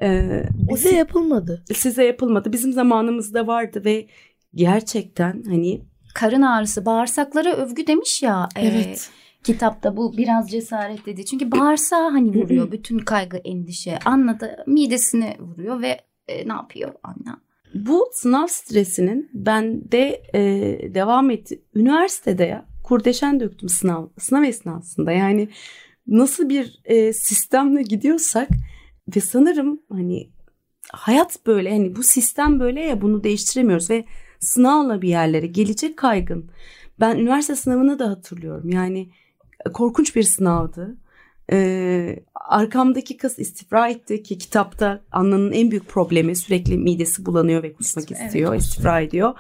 Ee, 0.02 0.44
Bize 0.74 0.96
yapılmadı. 0.96 1.64
size 1.74 2.04
yapılmadı. 2.06 2.54
Bizim 2.54 2.74
zamanımızda 2.74 3.48
vardı 3.48 3.82
ve 3.86 4.08
gerçekten 4.56 5.44
hani 5.48 5.82
Karın 6.16 6.42
ağrısı, 6.42 6.86
bağırsaklara 6.86 7.54
övgü 7.54 7.88
demiş 7.88 8.24
ya. 8.24 8.50
e, 8.58 8.96
kitapta 9.44 9.98
bu 9.98 10.18
biraz 10.18 10.52
cesaret 10.52 11.06
dedi. 11.06 11.26
Çünkü 11.26 11.52
bağırsağı 11.60 12.12
hani 12.12 12.44
vuruyor 12.44 12.72
bütün 12.72 13.00
kaygı, 13.00 13.38
endişe. 13.38 14.00
Anna 14.06 14.40
da 14.40 14.64
midesine 14.68 15.38
vuruyor 15.40 15.82
ve 15.82 16.02
e, 16.28 16.50
ne 16.50 16.54
yapıyor 16.54 16.94
Anna? 17.04 17.46
bu 17.76 18.10
sınav 18.14 18.48
stresinin 18.48 19.30
bende 19.34 20.22
e, 20.34 20.42
devam 20.94 21.30
etti. 21.30 21.62
Üniversitede 21.76 22.44
ya 22.44 22.66
kurdeşen 22.84 23.40
döktüm 23.40 23.70
sınav 23.70 24.08
sınav 24.18 24.44
esnasında. 24.44 25.12
Yani 25.12 25.50
nasıl 26.08 26.50
bir 26.50 26.80
e, 26.86 27.14
sistemle 27.14 27.82
gidiyorsak 27.82 28.50
ve 29.16 29.20
sanırım 29.20 29.82
hani 29.90 30.30
hayat 30.92 31.46
böyle 31.46 31.72
hani 31.72 31.96
bu 31.96 32.04
sistem 32.04 32.60
böyle 32.60 32.82
ya 32.82 33.02
bunu 33.02 33.24
değiştiremiyoruz 33.24 33.90
ve 33.90 34.06
sınavla 34.40 35.02
bir 35.02 35.10
yerlere 35.10 35.48
gelecek 35.48 35.98
kaygın. 35.98 36.50
Ben 37.00 37.18
üniversite 37.18 37.56
sınavını 37.56 38.00
da 38.00 38.10
hatırlıyorum. 38.10 38.70
Yani 38.70 39.10
korkunç 39.74 40.16
bir 40.16 40.24
sınavdı. 40.24 40.98
Ee, 41.52 42.20
arkamdaki 42.36 43.18
kız 43.18 43.40
istifra 43.40 43.90
etti 43.90 44.24
ki 44.24 44.38
kitapta 44.38 45.02
Anna'nın 45.12 45.52
en 45.52 45.72
büyük 45.72 45.88
problemi 45.88 46.36
sürekli 46.36 46.78
midesi 46.78 47.26
bulanıyor 47.26 47.64
ve 47.64 47.74
kusmak 47.74 48.12
Evet, 48.12 48.22
istiyor, 48.22 48.56
istifra 48.56 49.00
ediyor. 49.00 49.34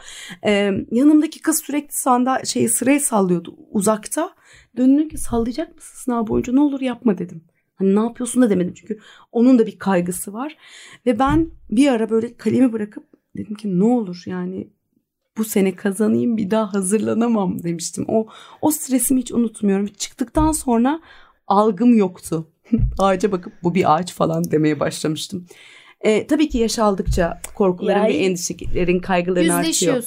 Ee, 0.46 0.72
yanımdaki 0.92 1.42
kız 1.42 1.62
sürekli 1.62 1.94
sanda 1.94 2.46
şeyi 2.46 2.70
sırayı 2.70 3.02
sallıyordu 3.02 3.56
uzakta. 3.72 4.36
Döndüm 4.78 5.10
ki 5.10 5.18
sallayacak 5.18 5.76
mısın 5.76 5.98
sınav 5.98 6.28
boyunca 6.28 6.54
ne 6.54 6.60
olur 6.60 6.82
yapma 6.82 7.18
dedim. 7.18 7.44
Hani 7.76 7.96
ne 7.96 8.00
yapıyorsun 8.00 8.42
da 8.42 8.50
demedim 8.50 8.74
çünkü 8.74 9.00
onun 9.32 9.60
da 9.60 9.66
bir 9.66 9.80
kaygısı 9.80 10.34
var. 10.34 10.58
Ve 11.06 11.20
ben 11.20 11.52
bir 11.70 11.88
ara 11.88 12.10
böyle 12.10 12.38
kalemi 12.38 12.74
bırakıp 12.74 13.04
dedim 13.38 13.56
ki 13.56 13.80
ne 13.80 13.84
olur 13.84 14.24
yani 14.26 14.68
bu 15.38 15.44
sene 15.46 15.76
kazanayım 15.76 16.38
bir 16.38 16.52
daha 16.52 16.74
hazırlanamam 16.74 17.64
demiştim. 17.64 18.06
O 18.08 18.28
o 18.62 18.72
stresimi 18.72 19.22
hiç 19.22 19.32
unutmuyorum. 19.32 19.88
Çıktıktan 19.88 20.52
sonra 20.52 21.00
algım 21.48 21.98
yoktu. 21.98 22.48
Ağaca 23.00 23.32
bakıp 23.32 23.54
bu 23.64 23.76
bir 23.76 23.96
ağaç 23.96 24.14
falan 24.14 24.52
demeye 24.52 24.80
başlamıştım. 24.80 25.46
Ee, 26.02 26.28
tabii 26.28 26.50
ki 26.50 26.58
yaş 26.58 26.80
aldıkça 26.80 27.42
korkuların 27.56 28.00
Ya- 28.00 28.08
ve 28.08 28.14
endişelerin, 28.14 29.00
kaygıların 29.00 29.50
artıyor. 29.50 30.04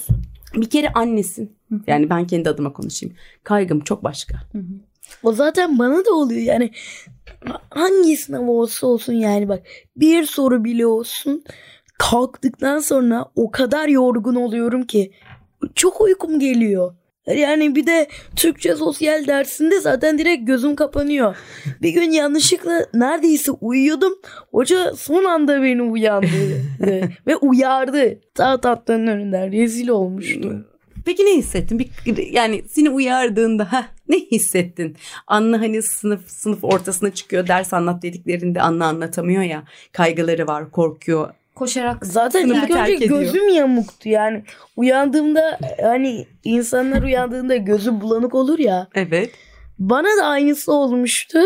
Bir 0.55 0.69
kere 0.69 0.89
annesin. 0.93 1.55
Yani 1.87 2.09
ben 2.09 2.27
kendi 2.27 2.49
adıma 2.49 2.73
konuşayım. 2.73 3.15
Kaygım 3.43 3.79
çok 3.79 4.03
başka. 4.03 4.37
O 5.23 5.33
zaten 5.33 5.79
bana 5.79 6.05
da 6.05 6.13
oluyor 6.13 6.41
yani 6.41 6.71
hangi 7.69 8.17
sınav 8.17 8.47
olsa 8.47 8.87
olsun 8.87 9.13
yani 9.13 9.49
bak 9.49 9.63
bir 9.95 10.23
soru 10.25 10.63
bile 10.63 10.85
olsun 10.85 11.43
kalktıktan 11.99 12.79
sonra 12.79 13.25
o 13.35 13.51
kadar 13.51 13.87
yorgun 13.87 14.35
oluyorum 14.35 14.83
ki 14.83 15.11
çok 15.75 16.01
uykum 16.01 16.39
geliyor. 16.39 16.95
Yani 17.27 17.75
bir 17.75 17.87
de 17.87 18.07
Türkçe 18.35 18.75
sosyal 18.75 19.27
dersinde 19.27 19.79
zaten 19.79 20.17
direkt 20.17 20.47
gözüm 20.47 20.75
kapanıyor. 20.75 21.35
Bir 21.81 21.89
gün 21.89 22.11
yanlışlıkla 22.11 22.85
neredeyse 22.93 23.51
uyuyordum. 23.51 24.13
Hoca 24.51 24.93
son 24.95 25.23
anda 25.23 25.63
beni 25.63 25.81
uyandırdı 25.81 26.61
ve 27.27 27.35
uyardı. 27.35 28.21
Ta 28.35 28.61
tatlının 28.61 29.07
önünden 29.07 29.51
rezil 29.51 29.87
olmuştu. 29.87 30.65
Peki 31.05 31.25
ne 31.25 31.37
hissettin? 31.37 31.79
Bir, 31.79 31.89
yani 32.31 32.63
seni 32.67 32.89
uyardığında 32.89 33.73
ha 33.73 33.85
ne 34.09 34.19
hissettin? 34.19 34.95
Anla 35.27 35.61
hani 35.61 35.81
sınıf 35.81 36.29
sınıf 36.29 36.63
ortasına 36.63 37.13
çıkıyor 37.13 37.47
ders 37.47 37.73
anlat 37.73 38.03
dediklerinde 38.03 38.61
Anla 38.61 38.85
anlatamıyor 38.85 39.43
ya. 39.43 39.63
Kaygıları 39.91 40.47
var, 40.47 40.71
korkuyor. 40.71 41.29
Koşarak 41.59 42.05
Zaten 42.05 42.41
Sınıfı 42.41 42.57
ilk 42.57 42.63
önce 42.63 42.73
terk 42.73 43.01
ediyor. 43.01 43.19
gözüm 43.19 43.49
yamuktu 43.49 44.09
yani 44.09 44.43
uyandığımda 44.75 45.59
hani 45.81 46.27
insanlar 46.43 47.03
uyandığında 47.03 47.55
gözü 47.55 48.01
bulanık 48.01 48.35
olur 48.35 48.59
ya 48.59 48.87
Evet. 48.95 49.31
bana 49.79 50.07
da 50.21 50.25
aynısı 50.25 50.73
olmuştu. 50.73 51.39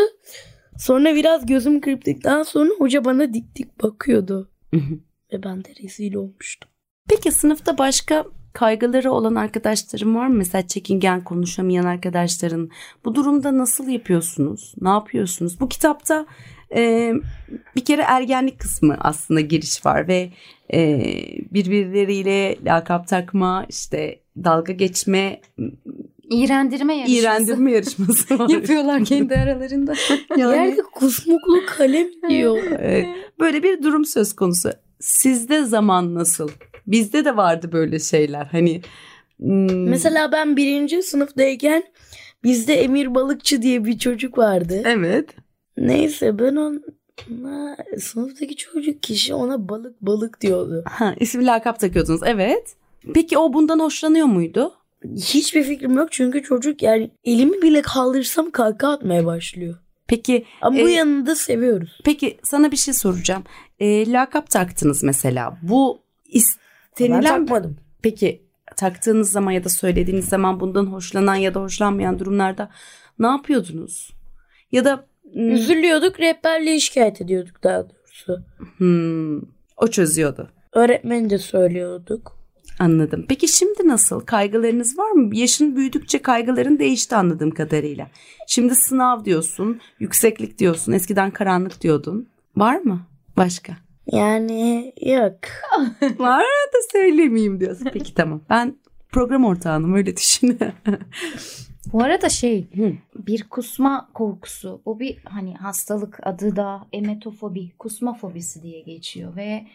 Sonra 0.78 1.16
biraz 1.16 1.46
gözüm 1.46 1.82
kırptıktan 1.82 2.44
sonra 2.44 2.70
hoca 2.78 3.06
bana 3.06 3.34
dik 3.34 3.56
dik 3.56 3.84
bakıyordu 3.84 4.52
ve 5.34 5.44
ben 5.44 5.64
de 5.66 5.70
rezil 5.84 6.14
olmuştum. 6.16 6.70
Peki 7.10 7.32
sınıfta 7.32 7.78
başka 7.78 8.26
kaygıları 8.54 9.12
olan 9.12 9.36
arkadaşların 9.36 10.16
var 10.16 10.28
mı? 10.28 10.36
Mesela 10.36 10.68
çekingen 10.68 11.24
konuşamayan 11.24 11.86
arkadaşların. 11.86 12.70
Bu 13.06 13.16
durumda 13.16 13.58
nasıl 13.58 13.88
yapıyorsunuz? 13.88 14.74
Ne 14.82 14.90
yapıyorsunuz? 14.90 15.60
Bu 15.60 15.70
kitapta 15.70 16.26
e, 16.76 17.14
bir 17.76 17.86
kere 17.86 18.02
ergenlik 18.02 18.60
kısmı 18.60 18.98
aslında 19.00 19.42
giriş 19.42 19.86
var 19.86 20.08
ve 20.08 20.30
e, 20.74 21.00
birbirleriyle 21.52 22.56
lakap 22.66 23.08
takma, 23.08 23.66
işte 23.70 24.20
dalga 24.44 24.74
geçme, 24.74 25.42
iğrendirme 26.30 26.96
yarışması 26.96 27.20
iğrendirme 27.22 27.72
yarışması 27.72 28.40
var. 28.40 28.50
yapıyorlar 28.50 29.06
kendi 29.06 29.36
aralarında. 29.36 29.94
Yerde 30.38 30.82
kusmuklu 30.94 31.66
kalem 31.66 32.08
diyor. 32.30 32.58
Evet, 32.80 33.06
böyle 33.40 33.64
bir 33.64 33.84
durum 33.84 34.06
söz 34.06 34.36
konusu. 34.36 34.70
Sizde 35.00 35.64
zaman 35.64 36.16
nasıl? 36.16 36.50
Bizde 36.88 37.26
de 37.26 37.38
vardı 37.38 37.70
böyle 37.72 38.00
şeyler. 38.00 38.46
Hani 38.46 38.82
hmm, 39.40 39.90
Mesela 39.90 40.32
ben 40.32 40.58
birinci 40.58 41.04
sınıftayken 41.04 41.84
bizde 42.44 42.74
Emir 42.74 43.16
Balıkçı 43.16 43.62
diye 43.62 43.86
bir 43.86 43.98
çocuk 43.98 44.38
vardı. 44.38 44.82
evet. 44.86 45.30
Neyse 45.78 46.40
ben 46.40 46.56
ona 46.56 46.80
sınıftaki 48.00 48.56
çocuk 48.56 49.04
kişi 49.04 49.34
ona 49.34 49.70
balık 49.70 50.02
balık 50.02 50.42
diyordu. 50.42 50.84
Ha, 50.88 51.16
isim 51.20 51.46
lakap 51.46 51.80
takıyordunuz. 51.80 52.22
Evet. 52.26 52.76
Peki 53.14 53.38
o 53.38 53.54
bundan 53.54 53.80
hoşlanıyor 53.80 54.26
muydu? 54.26 54.74
Hiçbir 55.16 55.64
fikrim 55.64 55.98
yok 55.98 56.12
çünkü 56.12 56.44
çocuk 56.44 56.82
yani 56.84 57.12
elimi 57.24 57.62
bile 57.62 57.82
kaldırsam 57.82 58.52
kaka 58.52 58.90
atmaya 58.92 59.26
başlıyor. 59.26 59.76
Peki 60.08 60.46
Ama 60.62 60.76
bu 60.80 60.90
E, 60.90 60.92
yanında 60.92 61.36
seviyoruz. 61.36 62.00
peki 62.04 62.38
sana 62.44 62.72
bir 62.72 62.78
şey 62.78 62.94
soracağım. 62.94 63.44
E, 63.80 64.12
lakap 64.12 64.50
taktınız 64.50 65.04
mesela. 65.04 65.58
Bu 65.62 66.02
Ben 66.34 66.40
istenilen 66.40 67.24
takmadım. 67.46 67.78
peki 68.02 68.44
taktığınız 68.78 69.32
zaman 69.32 69.52
ya 69.52 69.64
da 69.64 69.70
söylediğiniz 69.70 70.26
zaman 70.26 70.60
bundan 70.60 70.86
hoşlanan 70.86 71.36
ya 71.36 71.54
da 71.54 71.62
hoşlanmayan 71.62 72.20
durumlarda 72.20 72.70
ne 73.20 73.28
yapıyordunuz? 73.28 74.12
Ya 74.72 74.86
da 74.86 75.06
hmm, 75.34 75.52
Üzülüyorduk 75.52 76.20
rehberliğe 76.20 76.80
şikayet 76.80 77.22
ediyorduk 77.22 77.64
daha 77.64 77.84
doğrusu. 77.90 78.44
hmm, 78.78 79.38
o 79.78 79.88
çözüyordu. 79.92 80.50
Öğretmeni 80.74 81.30
de 81.30 81.38
söylüyorduk. 81.38 82.38
Anladım. 82.80 83.26
Peki 83.30 83.48
şimdi 83.48 83.88
nasıl? 83.88 84.20
Kaygılarınız 84.20 84.98
var 84.98 85.12
mı? 85.12 85.36
Yaşın 85.36 85.76
büyüdükçe 85.76 86.22
kaygıların 86.22 86.80
değişti 86.80 87.16
anladığım 87.16 87.52
kadarıyla. 87.52 88.08
Şimdi 88.48 88.76
sınav 88.76 89.26
diyorsun, 89.26 89.82
yükseklik 90.00 90.60
diyorsun, 90.60 90.92
eskiden 90.92 91.32
karanlık 91.32 91.82
diyordun. 91.82 92.30
Var 92.56 92.76
mı? 92.80 93.08
Başka? 93.38 93.74
Yani 94.12 94.94
yok. 95.02 95.40
Var 96.20 96.44
da 96.74 96.78
söylemeyeyim 96.92 97.60
diyorsun. 97.60 97.90
Peki 97.94 98.14
tamam. 98.14 98.42
Ben 98.50 98.76
program 99.12 99.46
ortağınım 99.46 99.94
öyle 99.94 100.18
düşün. 100.18 100.60
Bu 101.92 102.04
arada 102.04 102.30
şey 102.30 102.68
Hı. 102.76 102.94
bir 103.16 103.44
kusma 103.44 104.10
korkusu 104.14 104.82
bu 104.86 105.00
bir 105.00 105.18
hani 105.26 105.56
hastalık 105.56 106.20
adı 106.28 106.56
da 106.56 106.88
emetofobi 106.94 107.78
kusma 107.80 108.14
fobisi 108.14 108.64
diye 108.64 108.82
geçiyor 108.82 109.36
ve 109.36 109.68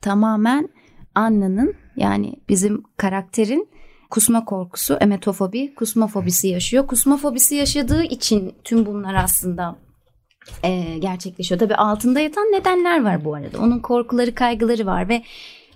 tamamen 0.00 0.68
Anna'nın 1.14 1.74
yani 1.96 2.34
bizim 2.48 2.82
karakterin 2.96 3.68
kusma 4.10 4.44
korkusu 4.44 4.94
emetofobi 4.94 5.74
kusma 5.74 6.06
fobisi 6.06 6.48
yaşıyor. 6.48 6.86
Kusma 6.86 7.16
fobisi 7.16 7.54
yaşadığı 7.54 8.02
için 8.02 8.54
tüm 8.64 8.86
bunlar 8.86 9.14
aslında 9.14 9.76
e, 10.62 10.98
gerçekleşiyor. 10.98 11.60
Tabii 11.60 11.74
altında 11.74 12.20
yatan 12.20 12.44
nedenler 12.44 13.04
var 13.04 13.24
bu 13.24 13.34
arada. 13.34 13.58
Onun 13.58 13.78
korkuları 13.78 14.34
kaygıları 14.34 14.86
var 14.86 15.08
ve 15.08 15.22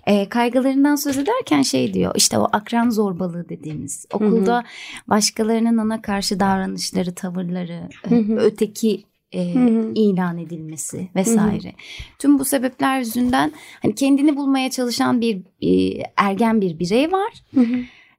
e, 0.07 0.29
kaygılarından 0.29 0.95
söz 0.95 1.17
ederken 1.17 1.61
şey 1.61 1.93
diyor 1.93 2.11
işte 2.15 2.37
o 2.37 2.47
akran 2.51 2.89
zorbalığı 2.89 3.49
dediğimiz 3.49 4.05
okulda 4.13 4.63
başkalarının 5.07 5.77
ona 5.77 6.01
karşı 6.01 6.39
davranışları 6.39 7.15
tavırları 7.15 7.89
e, 8.05 8.09
Hı 8.09 8.15
hı. 8.15 8.35
öteki 8.37 9.03
e, 9.31 9.55
Hı 9.55 9.59
hı. 9.59 9.91
ilan 9.95 10.37
edilmesi 10.37 11.07
vesaire. 11.15 11.73
Tüm 12.19 12.39
bu 12.39 12.45
sebepler 12.45 12.99
yüzünden 12.99 13.51
hani 13.81 13.95
kendini 13.95 14.37
bulmaya 14.37 14.69
çalışan 14.71 15.21
bir 15.21 15.41
e, 15.61 16.03
ergen 16.17 16.61
bir 16.61 16.79
birey 16.79 17.11
var. 17.11 17.33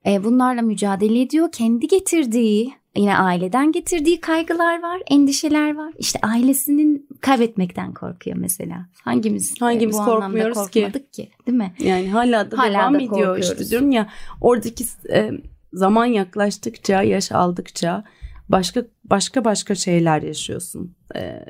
E, 0.06 0.24
bunlarla 0.24 0.62
mücadele 0.62 1.20
ediyor. 1.20 1.52
Kendi 1.52 1.86
getirdiği 1.88 2.72
Yine 2.96 3.16
aileden 3.16 3.72
getirdiği 3.72 4.20
kaygılar 4.20 4.82
var, 4.82 5.00
endişeler 5.10 5.74
var. 5.76 5.92
İşte 5.98 6.18
ailesinin 6.22 7.08
kaybetmekten 7.20 7.94
korkuyor 7.94 8.36
mesela. 8.36 8.86
Hangimiz, 9.04 9.60
Hangimiz 9.60 9.96
bu 9.96 10.00
anlamda 10.00 10.20
korkmuyoruz 10.20 10.70
ki? 10.70 10.82
korkmadık 10.82 11.12
ki? 11.12 11.30
Değil 11.46 11.58
mi? 11.58 11.74
Yani 11.78 12.10
hala 12.10 12.50
da 12.50 12.58
Hala 12.58 12.72
devam 12.74 12.94
da 12.94 12.96
ediyor 12.98 13.10
korkuyoruz. 13.10 13.50
işte 13.50 13.70
diyorum 13.70 13.90
ya 13.90 14.08
oradaki 14.40 14.84
e, 15.12 15.30
zaman 15.72 16.06
yaklaştıkça 16.06 17.02
yaş 17.02 17.32
aldıkça 17.32 18.04
başka 18.48 18.84
başka 19.04 19.44
başka 19.44 19.74
şeyler 19.74 20.22
yaşıyorsun. 20.22 20.96
E, 21.16 21.44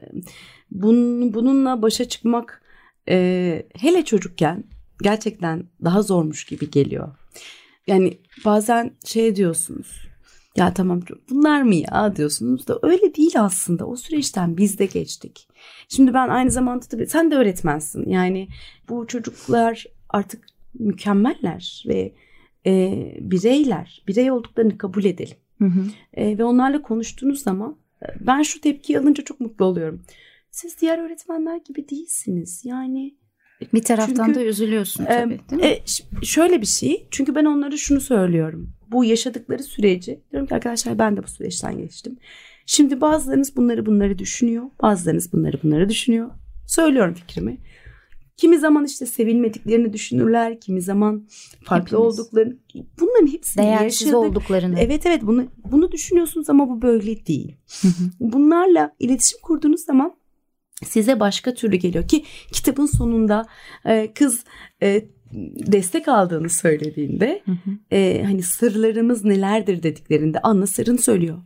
bunun, 0.70 1.34
bununla 1.34 1.82
başa 1.82 2.04
çıkmak 2.04 2.62
e, 3.08 3.66
hele 3.78 4.04
çocukken 4.04 4.64
gerçekten 5.02 5.64
daha 5.84 6.02
zormuş 6.02 6.44
gibi 6.44 6.70
geliyor. 6.70 7.08
Yani 7.87 8.18
bazen 8.44 8.90
şey 9.04 9.37
diyorsunuz. 9.37 10.08
Ya 10.56 10.75
tamam 10.75 11.00
bunlar 11.30 11.62
mı 11.62 11.75
ya 11.75 12.16
diyorsunuz 12.16 12.68
da 12.68 12.78
öyle 12.82 13.14
değil 13.14 13.32
aslında. 13.40 13.87
O 13.87 13.97
süreçten 13.97 14.56
biz 14.56 14.78
de 14.78 14.87
geçtik. 14.87 15.49
Şimdi 15.88 16.14
ben 16.14 16.28
aynı 16.28 16.50
zamanda 16.50 16.87
tabii 16.87 17.06
sen 17.06 17.30
de 17.30 17.37
öğretmensin. 17.37 18.09
Yani 18.09 18.49
bu 18.88 19.06
çocuklar 19.06 19.87
artık 20.09 20.47
mükemmeller 20.78 21.85
ve 21.88 22.14
e, 22.66 22.92
bireyler. 23.21 24.04
Birey 24.09 24.30
olduklarını 24.30 24.78
kabul 24.78 25.04
edelim. 25.04 25.37
Hı 25.59 25.64
hı. 25.64 25.85
E, 26.14 26.38
ve 26.38 26.44
onlarla 26.44 26.82
konuştuğunuz 26.82 27.42
zaman 27.42 27.76
e, 28.02 28.06
ben 28.21 28.42
şu 28.42 28.61
tepkiyi 28.61 28.99
alınca 28.99 29.25
çok 29.25 29.40
mutlu 29.40 29.64
oluyorum. 29.64 30.02
Siz 30.50 30.80
diğer 30.80 30.99
öğretmenler 30.99 31.56
gibi 31.56 31.88
değilsiniz. 31.88 32.64
Yani 32.64 33.14
Bir 33.75 33.83
taraftan 33.83 34.26
Çünkü, 34.26 34.40
da 34.40 34.45
üzülüyorsun 34.45 35.04
e, 35.04 35.07
tabii 35.09 35.40
değil 35.50 35.62
mi? 35.62 35.69
e, 35.69 35.83
şöyle 36.25 36.61
bir 36.61 36.66
şey. 36.66 37.07
Çünkü 37.11 37.35
ben 37.35 37.45
onlara 37.45 37.76
şunu 37.76 38.00
söylüyorum. 38.00 38.73
Bu 38.90 39.04
yaşadıkları 39.04 39.62
süreci 39.62 40.21
diyorum 40.31 40.49
ki 40.49 40.54
arkadaşlar 40.54 40.99
ben 40.99 41.16
de 41.16 41.23
bu 41.23 41.28
süreçten 41.28 41.78
geçtim. 41.78 42.16
Şimdi 42.66 43.00
bazılarınız 43.00 43.57
bunları 43.57 43.87
bunları 43.87 44.19
düşünüyor. 44.19 44.64
Bazılarınız 44.83 45.33
bunları 45.33 45.59
bunları 45.62 45.88
düşünüyor. 45.88 46.31
Söylüyorum 46.66 47.14
fikrimi. 47.14 47.59
Kimi 48.37 48.59
zaman 48.59 48.85
işte 48.85 49.07
sevilmediklerini 49.07 49.92
düşünürler. 49.92 50.61
Kimi 50.61 50.83
zaman 50.83 51.28
farklı 51.64 51.97
Hepimiz. 51.97 52.19
olduklarını. 52.19 52.57
Bunların 53.00 53.26
hepsini 53.33 53.62
Değersiz 53.64 54.00
yaşadık. 54.02 54.14
olduklarını. 54.16 54.78
Evet 54.78 55.07
evet 55.07 55.23
bunu 55.23 55.45
bunu 55.71 55.92
düşünüyorsunuz 55.92 56.50
ama 56.50 56.69
bu 56.69 56.83
böyle 56.83 57.26
değil. 57.26 57.57
Bunlarla 58.21 58.95
iletişim 58.99 59.38
kurduğunuz 59.42 59.81
zaman 59.81 60.14
size 60.85 61.21
başka 61.21 61.55
türlü 61.55 61.77
geliyor 61.77 62.09
ki 62.09 62.25
kitabın 62.53 62.87
sonunda 62.87 63.47
e, 63.87 64.12
kız 64.15 64.45
e, 64.83 65.05
destek 65.73 66.09
aldığını 66.09 66.49
söylediğinde 66.49 67.43
Hı 67.45 67.53
hı. 67.53 67.97
e, 67.97 68.23
hani 68.25 68.43
sırlarımız 68.43 69.25
nelerdir 69.25 69.83
dediklerinde 69.83 70.39
Anna 70.43 70.67
sırrını 70.67 70.99
söylüyor. 70.99 71.39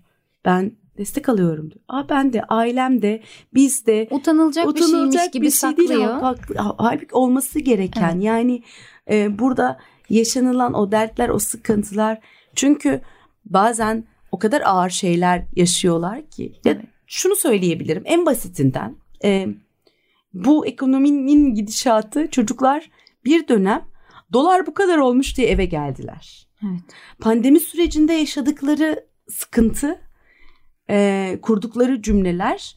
Ben 0.45 0.73
destek 0.99 1.28
alıyorum 1.28 1.71
diyor. 1.71 1.85
Aa 1.88 2.09
ben 2.09 2.33
de 2.33 2.43
ailem 2.43 3.02
de 3.02 3.23
biz 3.55 3.87
de 3.87 4.09
Utanılacak, 4.11 4.75
bir 4.76 4.83
şeymiş 4.83 5.31
gibi 5.33 5.47
bir 5.47 5.50
şey 5.50 5.76
değil. 5.76 5.88
saklıyor. 5.88 6.21
Hal- 6.21 6.37
Halbuki 6.78 7.14
olması 7.14 7.59
gereken 7.61 8.12
Evet. 8.14 8.25
yani 8.25 8.62
e, 9.11 9.38
burada 9.38 9.78
yaşanılan 10.11 10.75
o 10.75 10.93
dertler 10.93 11.28
o 11.28 11.38
sıkıntılar 11.38 12.19
çünkü 12.55 13.00
bazen 13.45 14.05
o 14.33 14.38
kadar 14.38 14.62
ağır 14.64 14.90
şeyler 14.90 15.45
yaşıyorlar 15.57 16.26
ki 16.31 16.43
ya 16.64 16.73
Evet. 16.73 16.85
şunu 17.07 17.37
söyleyebilirim 17.37 18.02
en 18.07 18.26
basitinden 18.26 18.97
e, 19.25 19.49
bu 20.35 20.66
ekonominin 20.66 21.54
gidişatı 21.54 22.30
çocuklar 22.30 22.90
bir 23.25 23.49
dönem 23.49 23.85
dolar 24.32 24.66
bu 24.66 24.75
kadar 24.75 24.99
olmuş 24.99 25.37
diye 25.37 25.49
eve 25.49 25.64
geldiler. 25.64 26.49
Evet. 26.62 26.80
Pandemi 27.20 27.61
sürecinde 27.61 28.12
yaşadıkları 28.12 29.06
sıkıntı, 29.28 30.00
e, 30.90 31.38
kurdukları 31.42 32.02
cümleler 32.02 32.76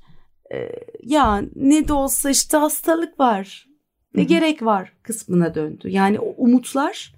e, 0.53 0.71
ya 1.03 1.43
ne 1.55 1.87
de 1.87 1.93
olsa 1.93 2.29
işte 2.29 2.57
hastalık 2.57 3.19
var, 3.19 3.67
ne 4.15 4.21
Hı 4.21 4.27
gerek 4.27 4.63
var 4.63 4.93
kısmına 5.03 5.55
döndü. 5.55 5.89
Yani 5.89 6.19
o 6.19 6.33
umutlar, 6.37 7.15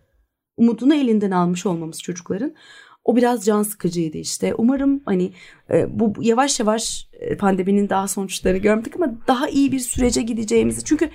umudunu 0.57 0.95
elinden 0.95 1.31
almış 1.31 1.65
olmamız 1.65 2.01
çocukların. 2.01 2.53
O 3.03 3.15
biraz 3.15 3.45
can 3.45 3.63
sıkıcıydı 3.63 4.17
işte. 4.17 4.55
Umarım 4.55 5.01
hani 5.05 5.33
e, 5.71 5.99
bu 5.99 6.13
yavaş 6.19 6.59
yavaş 6.59 7.07
e, 7.13 7.37
pandeminin 7.37 7.89
daha 7.89 8.07
sonuçları 8.07 8.57
görmedik 8.57 8.95
ama 8.95 9.13
daha 9.27 9.49
iyi 9.49 9.71
bir 9.71 9.79
sürece 9.79 10.21
gideceğimizi. 10.21 10.83
Çünkü 10.83 11.09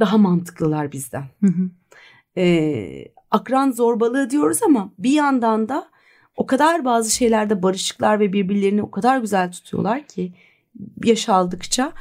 daha 0.00 0.18
mantıklılar 0.18 0.92
bizden 0.92 1.24
Hı 1.40 1.46
hı. 1.46 1.70
e, 2.40 3.08
akran 3.30 3.70
zorbalığı 3.70 4.30
diyoruz 4.30 4.62
ama 4.62 4.92
bir 4.98 5.12
yandan 5.12 5.68
da 5.68 5.88
o 6.36 6.46
kadar 6.46 6.84
bazı 6.84 7.10
şeylerde 7.10 7.62
barışıklar 7.62 8.20
ve 8.20 8.32
birbirlerini 8.32 8.82
o 8.82 8.90
kadar 8.90 9.18
güzel 9.18 9.52
tutuyorlar 9.52 10.06
ki 10.06 10.32
yaş 11.04 11.28
aldıkça 11.28 11.92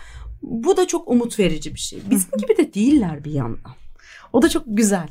bu 0.41 0.77
da 0.77 0.88
çok 0.88 1.07
umut 1.07 1.39
verici 1.39 1.73
bir 1.73 1.79
şey. 1.79 1.99
Bizim 2.09 2.31
gibi 2.38 2.57
de 2.57 2.73
değiller 2.73 3.23
bir 3.23 3.31
yandan. 3.31 3.71
O 4.33 4.41
da 4.41 4.49
çok 4.49 4.63
güzel. 4.67 5.07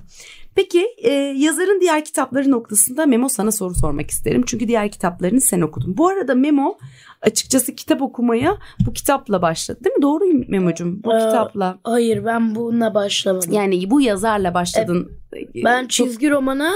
Peki 0.54 0.86
e, 0.98 1.10
yazarın 1.36 1.80
diğer 1.80 2.04
kitapları 2.04 2.50
noktasında 2.50 3.06
Memo 3.06 3.28
sana 3.28 3.52
soru 3.52 3.74
sormak 3.74 4.10
isterim. 4.10 4.42
Çünkü 4.46 4.68
diğer 4.68 4.90
kitaplarını 4.90 5.40
sen 5.40 5.60
okudun. 5.60 5.96
Bu 5.96 6.08
arada 6.08 6.34
Memo 6.34 6.78
açıkçası 7.22 7.74
kitap 7.74 8.02
okumaya 8.02 8.56
bu 8.86 8.92
kitapla 8.92 9.42
başladı 9.42 9.78
değil 9.84 9.96
mi? 9.96 10.02
Doğru 10.02 10.24
mu 10.24 10.44
Memo'cum? 10.48 11.02
Bu 11.04 11.14
Ee, 11.14 11.18
kitapla. 11.18 11.78
Hayır 11.84 12.24
ben 12.24 12.54
bununla 12.54 12.94
başlamadım. 12.94 13.52
Yani 13.52 13.90
bu 13.90 14.00
yazarla 14.00 14.54
başladın. 14.54 15.12
ben 15.64 15.80
Çok- 15.86 15.90
çizgi 16.06 16.30
romana 16.30 16.72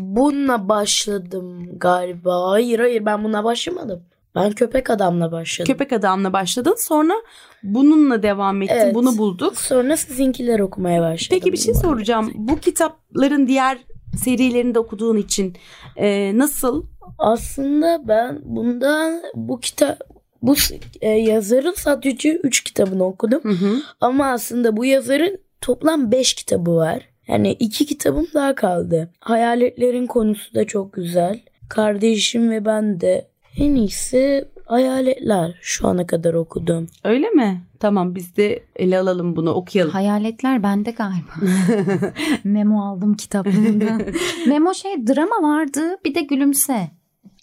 bununla 0.00 0.68
başladım 0.68 1.78
galiba. 1.78 2.50
Hayır 2.50 2.78
hayır 2.78 3.06
ben 3.06 3.24
bununla 3.24 3.44
başlamadım. 3.44 4.02
Ben 4.34 4.52
köpek 4.52 4.90
adamla 4.90 5.32
başladım. 5.32 5.72
Köpek 5.72 5.92
Adam'la 5.92 6.32
başladın. 6.32 6.74
Sonra 6.78 7.14
bununla 7.62 8.22
devam 8.22 8.62
ettin. 8.62 8.74
Evet. 8.74 8.94
Bunu 8.94 9.18
bulduk. 9.18 9.58
Sonra 9.58 9.96
sizinkiler 9.96 10.60
okumaya 10.60 11.02
başladım. 11.02 11.38
Peki 11.40 11.52
bir 11.52 11.58
şey 11.58 11.74
soracağım. 11.74 12.32
Bu 12.34 12.60
kitapların 12.60 13.46
diğer 13.46 13.78
serilerini 14.24 14.74
de 14.74 14.78
okuduğun 14.78 15.16
için 15.16 15.56
e, 15.96 16.38
nasıl? 16.38 16.84
Aslında 17.18 18.08
ben 18.08 18.40
bundan 18.44 19.22
bu 19.34 19.60
kitap 19.60 20.00
bu 20.42 20.54
e, 21.00 21.08
yazarın 21.08 21.74
sadece 21.76 22.36
3 22.36 22.64
kitabını 22.64 23.04
okudum. 23.04 23.40
Hı 23.42 23.48
hı. 23.48 23.76
Ama 24.00 24.26
aslında 24.26 24.76
bu 24.76 24.84
yazarın 24.84 25.38
toplam 25.60 26.12
5 26.12 26.34
kitabı 26.34 26.76
var. 26.76 27.08
Yani 27.28 27.52
iki 27.52 27.86
kitabım 27.86 28.26
daha 28.34 28.54
kaldı. 28.54 29.10
Hayaletlerin 29.20 30.06
konusu 30.06 30.54
da 30.54 30.66
çok 30.66 30.92
güzel. 30.92 31.40
Kardeşim 31.68 32.50
ve 32.50 32.64
ben 32.64 33.00
de 33.00 33.28
en 33.58 33.74
iyisi 33.74 34.44
hayaletler 34.66 35.54
şu 35.60 35.88
ana 35.88 36.06
kadar 36.06 36.34
okudum. 36.34 36.86
Öyle 37.04 37.30
mi? 37.30 37.62
Tamam 37.80 38.14
biz 38.14 38.36
de 38.36 38.62
ele 38.76 38.98
alalım 38.98 39.36
bunu 39.36 39.50
okuyalım. 39.50 39.92
Hayaletler 39.92 40.62
bende 40.62 40.90
galiba. 40.90 41.32
Memo 42.44 42.84
aldım 42.84 43.14
kitaplığından. 43.14 44.02
Memo 44.46 44.74
şey 44.74 45.06
drama 45.06 45.48
vardı 45.48 45.80
bir 46.04 46.14
de 46.14 46.20
gülümse. 46.20 46.90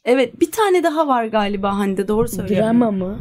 evet 0.06 0.39
bir 0.39 0.52
tane 0.52 0.84
daha 0.84 1.08
var 1.08 1.26
galiba 1.26 1.78
Hande 1.78 2.08
doğru 2.08 2.28
söylüyorum. 2.28 2.65
Drama 2.65 2.91
mı? 2.91 3.19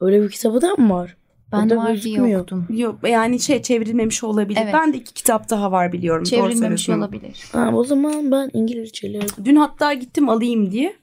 Öyle 0.00 0.22
bir 0.22 0.28
kitabı 0.28 0.62
da 0.62 0.74
mı 0.74 0.94
var? 0.94 1.16
Ben 1.52 1.76
var 1.76 2.02
diye 2.02 2.38
okudum. 2.38 2.66
Yok 2.70 2.98
yani 3.08 3.40
şey 3.40 3.62
çevrilmemiş 3.62 4.24
olabilir. 4.24 4.60
Evet. 4.62 4.74
Ben 4.74 4.92
de 4.92 4.96
iki 4.96 5.14
kitap 5.14 5.50
daha 5.50 5.72
var 5.72 5.92
biliyorum. 5.92 6.24
Doğru 6.24 6.30
Çevrilmemiş 6.30 6.88
olabilir. 6.88 7.44
Ha, 7.52 7.70
o 7.74 7.84
zaman 7.84 8.30
ben 8.30 8.50
İngilizceleri 8.52 9.26
Dün 9.44 9.56
hatta 9.56 9.92
gittim 9.92 10.28
alayım 10.28 10.70
diye 10.70 10.94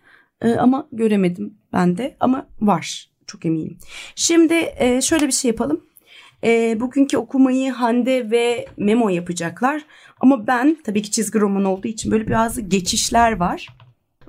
E, 0.41 0.53
ama 0.55 0.87
göremedim 0.91 1.57
ben 1.73 1.97
de 1.97 2.17
ama 2.19 2.47
var 2.59 3.09
çok 3.27 3.45
eminim. 3.45 3.77
Şimdi 4.15 4.69
e, 4.77 5.01
şöyle 5.01 5.27
bir 5.27 5.31
şey 5.31 5.51
yapalım. 5.51 5.85
E, 6.43 6.79
bugünkü 6.79 7.17
okumayı 7.17 7.71
Hande 7.71 8.31
ve 8.31 8.65
Memo 8.77 9.09
yapacaklar 9.09 9.81
ama 10.19 10.47
ben 10.47 10.77
tabii 10.83 11.01
ki 11.01 11.11
çizgi 11.11 11.39
roman 11.39 11.65
olduğu 11.65 11.87
için 11.87 12.11
böyle 12.11 12.31
bazı 12.31 12.61
geçişler 12.61 13.31
var. 13.31 13.67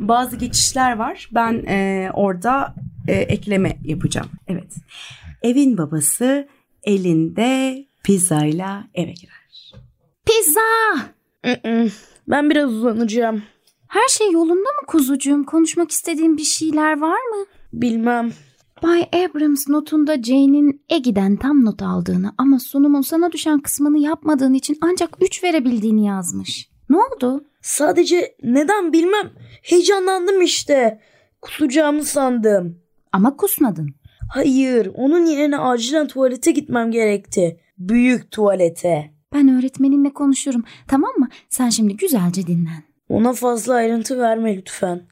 Bazı 0.00 0.36
geçişler 0.36 0.96
var. 0.96 1.28
Ben 1.32 1.64
e, 1.66 2.10
orada 2.14 2.74
e, 3.08 3.12
ekleme 3.12 3.76
yapacağım. 3.84 4.28
Evet. 4.48 4.74
Evin 5.42 5.78
babası 5.78 6.48
elinde 6.84 7.84
pizzayla 8.04 8.84
eve 8.94 9.12
girer. 9.12 9.72
Pizza! 10.26 10.60
Ben 12.28 12.50
biraz 12.50 12.72
uzanacağım. 12.72 13.42
Her 13.88 14.08
şey 14.08 14.30
yolunda 14.30 14.54
mı 14.54 14.86
kuzucuğum? 14.86 15.44
Konuşmak 15.46 15.90
istediğin 15.90 16.36
bir 16.36 16.42
şeyler 16.44 17.00
var 17.00 17.20
mı? 17.30 17.46
Bilmem. 17.72 18.32
Bay 18.82 19.02
Abrams 19.12 19.68
notunda 19.68 20.22
Jane'in 20.22 20.82
Eggie'den 20.88 21.36
tam 21.36 21.64
not 21.64 21.82
aldığını 21.82 22.32
ama 22.38 22.58
sunumun 22.58 23.00
sana 23.00 23.32
düşen 23.32 23.60
kısmını 23.60 23.98
yapmadığın 23.98 24.54
için 24.54 24.78
ancak 24.80 25.16
3 25.20 25.44
verebildiğini 25.44 26.06
yazmış. 26.06 26.70
Ne 26.90 26.96
oldu? 26.96 27.44
Sadece 27.62 28.36
neden 28.42 28.92
bilmem. 28.92 29.30
Heyecanlandım 29.62 30.42
işte. 30.42 31.00
Kusacağımı 31.42 32.04
sandım. 32.04 32.78
Ama 33.12 33.36
kusmadın. 33.36 33.94
Hayır, 34.34 34.90
onun 34.94 35.26
yerine 35.26 35.58
acilen 35.58 36.06
tuvalete 36.06 36.50
gitmem 36.50 36.90
gerekti. 36.90 37.60
Büyük 37.78 38.30
tuvalete. 38.30 39.10
Ben 39.34 39.58
öğretmeninle 39.58 40.12
konuşurum. 40.12 40.64
Tamam 40.88 41.10
mı? 41.18 41.28
Sen 41.48 41.70
şimdi 41.70 41.96
güzelce 41.96 42.46
dinlen. 42.46 42.82
Ona 43.08 43.32
fazla 43.32 43.74
ayrıntı 43.74 44.18
verme 44.18 44.56
lütfen. 44.56 45.02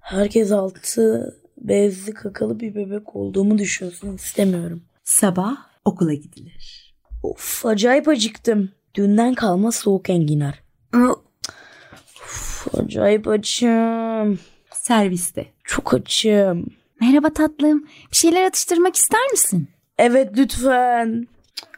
Herkes 0.00 0.52
altı 0.52 1.34
bezli 1.58 2.14
kakalı 2.14 2.60
bir 2.60 2.74
bebek 2.74 3.16
olduğumu 3.16 3.58
düşünsün 3.58 4.16
istemiyorum. 4.16 4.82
Sabah 5.04 5.56
okula 5.84 6.14
gidilir. 6.14 6.94
Of 7.22 7.66
acayip 7.66 8.08
acıktım. 8.08 8.70
Dünden 8.94 9.34
kalma 9.34 9.72
soğuk 9.72 10.10
enginar. 10.10 10.62
Of, 12.24 12.66
acayip 12.78 13.28
açım. 13.28 14.38
Serviste. 14.74 15.46
Çok 15.64 15.94
açım. 15.94 16.66
Merhaba 17.00 17.32
tatlım. 17.32 17.86
Bir 18.12 18.16
şeyler 18.16 18.44
atıştırmak 18.44 18.96
ister 18.96 19.30
misin? 19.30 19.68
Evet 19.98 20.30
lütfen. 20.36 21.26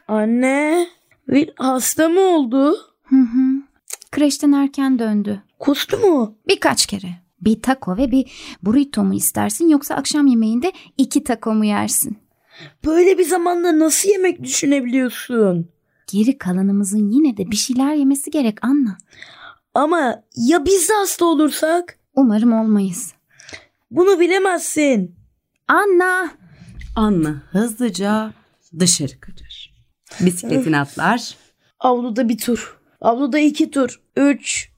Anne. 0.07 0.87
Will 1.25 1.47
hasta 1.57 2.09
mı 2.09 2.19
oldu? 2.19 2.75
Hı 3.03 3.15
hı. 3.15 3.63
Kreşten 4.11 4.51
erken 4.51 4.99
döndü. 4.99 5.41
Kustu 5.63 5.97
mu? 5.97 6.37
Birkaç 6.47 6.85
kere. 6.85 7.07
Bir 7.41 7.61
taco 7.61 7.97
ve 7.97 8.11
bir 8.11 8.31
burrito 8.63 9.03
mu 9.03 9.13
istersin 9.13 9.69
yoksa 9.69 9.95
akşam 9.95 10.27
yemeğinde 10.27 10.71
iki 10.97 11.23
taco 11.23 11.53
mu 11.53 11.65
yersin? 11.65 12.17
Böyle 12.85 13.17
bir 13.17 13.23
zamanda 13.23 13.79
nasıl 13.79 14.09
yemek 14.09 14.43
düşünebiliyorsun? 14.43 15.69
Geri 16.11 16.37
kalanımızın 16.37 17.09
yine 17.09 17.37
de 17.37 17.51
bir 17.51 17.55
şeyler 17.55 17.93
yemesi 17.93 18.31
gerek 18.31 18.57
Anna. 18.65 18.97
Ama 19.73 20.23
ya 20.35 20.65
biz 20.65 20.89
de 20.89 20.93
hasta 20.93 21.25
olursak? 21.25 21.99
Umarım 22.15 22.53
olmayız. 22.53 23.13
Bunu 23.91 24.19
bilemezsin. 24.19 25.15
Anna! 25.67 26.31
Anna 26.95 27.43
hızlıca 27.51 28.33
dışarı 28.79 29.19
kaçar. 29.19 29.73
Bisikletini 30.19 30.77
atlar. 30.79 31.37
Avluda 31.79 32.29
bir 32.29 32.37
tur. 32.37 32.77
Avluda 33.01 33.39
iki 33.39 33.71
tur. 33.71 34.01
Üç, 34.15 34.72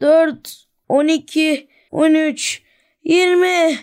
dört, 0.00 0.64
on 0.88 1.08
iki, 1.08 1.68
on 1.90 2.14
üç, 2.14 2.62
yirmi. 3.04 3.78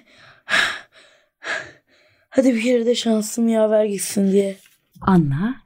Hadi 2.29 2.55
bir 2.55 2.61
kere 2.61 2.85
de 2.85 2.95
şansım 2.95 3.47
yaver 3.47 3.85
gitsin 3.85 4.31
diye. 4.31 4.57
Anna 5.01 5.61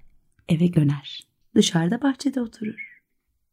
eve 0.49 0.73
döner. 0.73 1.27
Dışarıda 1.55 2.01
bahçede 2.01 2.41
oturur. 2.41 3.01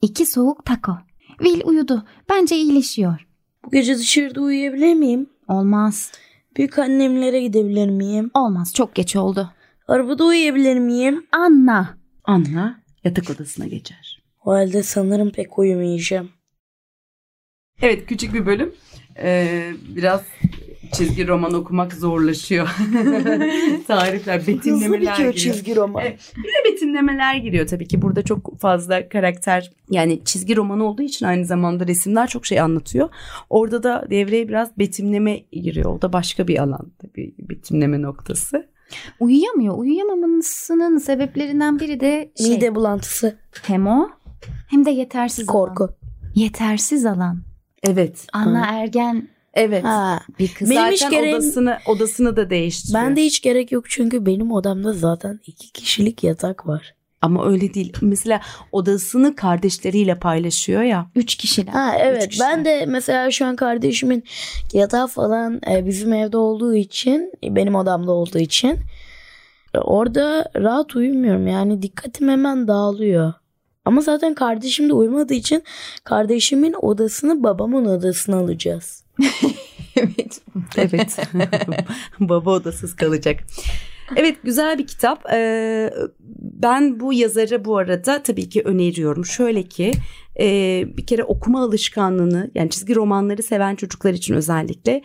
İki 0.02 0.26
soğuk 0.26 0.64
taco. 0.64 0.92
Will 1.38 1.60
uyudu. 1.64 2.06
Bence 2.28 2.56
iyileşiyor. 2.56 3.26
Bu 3.64 3.70
gece 3.70 3.98
dışarıda 3.98 4.40
uyuyabilir 4.40 4.94
miyim? 4.94 5.30
Olmaz. 5.48 6.12
Büyük 6.56 6.78
annemlere 6.78 7.40
gidebilir 7.40 7.90
miyim? 7.90 8.30
Olmaz. 8.34 8.74
Çok 8.74 8.94
geç 8.94 9.16
oldu. 9.16 9.52
Arabada 9.88 10.24
uyuyabilir 10.24 10.78
miyim? 10.78 11.26
Anna! 11.32 11.98
Anna 12.24 12.80
yatak 13.04 13.30
odasına 13.30 13.66
geçer. 13.66 14.22
O 14.44 14.50
halde 14.50 14.82
sanırım 14.82 15.30
pek 15.30 15.58
uyumayacağım. 15.58 16.30
Evet 17.82 18.06
küçük 18.06 18.34
bir 18.34 18.46
bölüm. 18.46 18.74
Ee, 19.22 19.72
biraz 19.96 20.22
çizgi 20.92 21.28
roman 21.28 21.54
okumak 21.54 21.92
zorlaşıyor. 21.92 22.68
Tarifler, 23.86 24.46
betimlemeler 24.46 25.32
giriyor. 25.32 25.76
roman. 25.76 26.02
Evet. 26.02 26.32
Bir 26.36 26.42
de 26.42 26.72
betimlemeler 26.72 27.36
giriyor 27.36 27.66
tabii 27.66 27.88
ki. 27.88 28.02
Burada 28.02 28.22
çok 28.22 28.60
fazla 28.60 29.08
karakter 29.08 29.70
yani 29.90 30.24
çizgi 30.24 30.56
roman 30.56 30.80
olduğu 30.80 31.02
için 31.02 31.26
aynı 31.26 31.44
zamanda 31.44 31.86
resimler 31.86 32.26
çok 32.26 32.46
şey 32.46 32.60
anlatıyor. 32.60 33.08
Orada 33.50 33.82
da 33.82 34.06
devreye 34.10 34.48
biraz 34.48 34.78
betimleme 34.78 35.38
giriyor. 35.52 35.90
O 35.90 36.02
da 36.02 36.12
başka 36.12 36.48
bir 36.48 36.62
alan 36.62 36.92
tabii 36.98 37.34
betimleme 37.38 38.02
noktası. 38.02 38.66
Uyuyamıyor. 39.20 39.78
Uyuyamamasının 39.78 40.98
sebeplerinden 40.98 41.80
biri 41.80 42.00
de 42.00 42.32
şey, 42.38 42.50
Mide 42.50 42.74
bulantısı. 42.74 43.38
hem 43.62 43.86
o 43.86 44.10
hem 44.68 44.84
de 44.84 44.90
yetersiz 44.90 45.48
alan. 45.48 45.52
Korku. 45.74 45.88
Yetersiz 46.34 47.06
alan. 47.06 47.42
Evet. 47.88 48.26
Anna 48.32 48.66
ergen 48.66 49.28
Evet. 49.54 49.84
Ha. 49.84 50.20
bir 50.38 50.54
kız. 50.54 50.70
Benim 50.70 50.96
Zaten 50.96 51.10
gereğim- 51.10 51.36
odasını 51.36 51.78
odasını 51.86 52.36
da 52.36 52.50
değiştiriyor. 52.50 53.04
Ben 53.04 53.16
de 53.16 53.22
hiç 53.22 53.42
gerek 53.42 53.72
yok 53.72 53.84
çünkü 53.90 54.26
benim 54.26 54.52
odamda 54.52 54.92
zaten 54.92 55.40
iki 55.46 55.72
kişilik 55.72 56.24
yatak 56.24 56.66
var. 56.66 56.94
Ama 57.22 57.46
öyle 57.46 57.74
değil. 57.74 57.92
Mesela 58.02 58.40
odasını 58.72 59.36
kardeşleriyle 59.36 60.18
paylaşıyor 60.18 60.82
ya. 60.82 61.06
Üç 61.14 61.34
kişiler. 61.34 61.72
Ha 61.72 61.94
evet 61.98 62.28
kişiler. 62.28 62.48
ben 62.50 62.64
de 62.64 62.86
mesela 62.88 63.30
şu 63.30 63.46
an 63.46 63.56
kardeşimin 63.56 64.24
yatağı 64.72 65.06
falan 65.06 65.60
e, 65.70 65.86
bizim 65.86 66.12
evde 66.12 66.36
olduğu 66.36 66.74
için 66.74 67.32
benim 67.42 67.74
odamda 67.74 68.12
olduğu 68.12 68.38
için 68.38 68.78
e, 69.74 69.78
orada 69.78 70.50
rahat 70.56 70.96
uyumuyorum 70.96 71.46
yani 71.46 71.82
dikkatim 71.82 72.28
hemen 72.28 72.68
dağılıyor. 72.68 73.32
Ama 73.86 74.00
zaten 74.00 74.34
kardeşim 74.34 74.88
de 74.88 74.92
uyumadığı 74.92 75.34
için 75.34 75.62
kardeşimin 76.04 76.74
odasını 76.82 77.42
babamın 77.42 77.84
odasına 77.84 78.36
alacağız. 78.36 79.04
evet. 79.96 80.40
Evet. 80.76 81.16
Baba 82.20 82.50
odasız 82.50 82.96
kalacak. 82.96 83.40
Evet 84.16 84.36
güzel 84.42 84.78
bir 84.78 84.86
kitap. 84.86 85.32
Ee, 85.32 85.90
ben 86.38 87.00
bu 87.00 87.12
yazarı 87.12 87.64
bu 87.64 87.78
arada 87.78 88.22
tabii 88.22 88.48
ki 88.48 88.62
öneriyorum. 88.62 89.24
Şöyle 89.24 89.62
ki 89.62 89.92
e, 90.40 90.84
bir 90.96 91.06
kere 91.06 91.24
okuma 91.24 91.62
alışkanlığını 91.62 92.50
yani 92.54 92.70
çizgi 92.70 92.94
romanları 92.94 93.42
seven 93.42 93.74
çocuklar 93.74 94.12
için 94.14 94.34
özellikle 94.34 95.02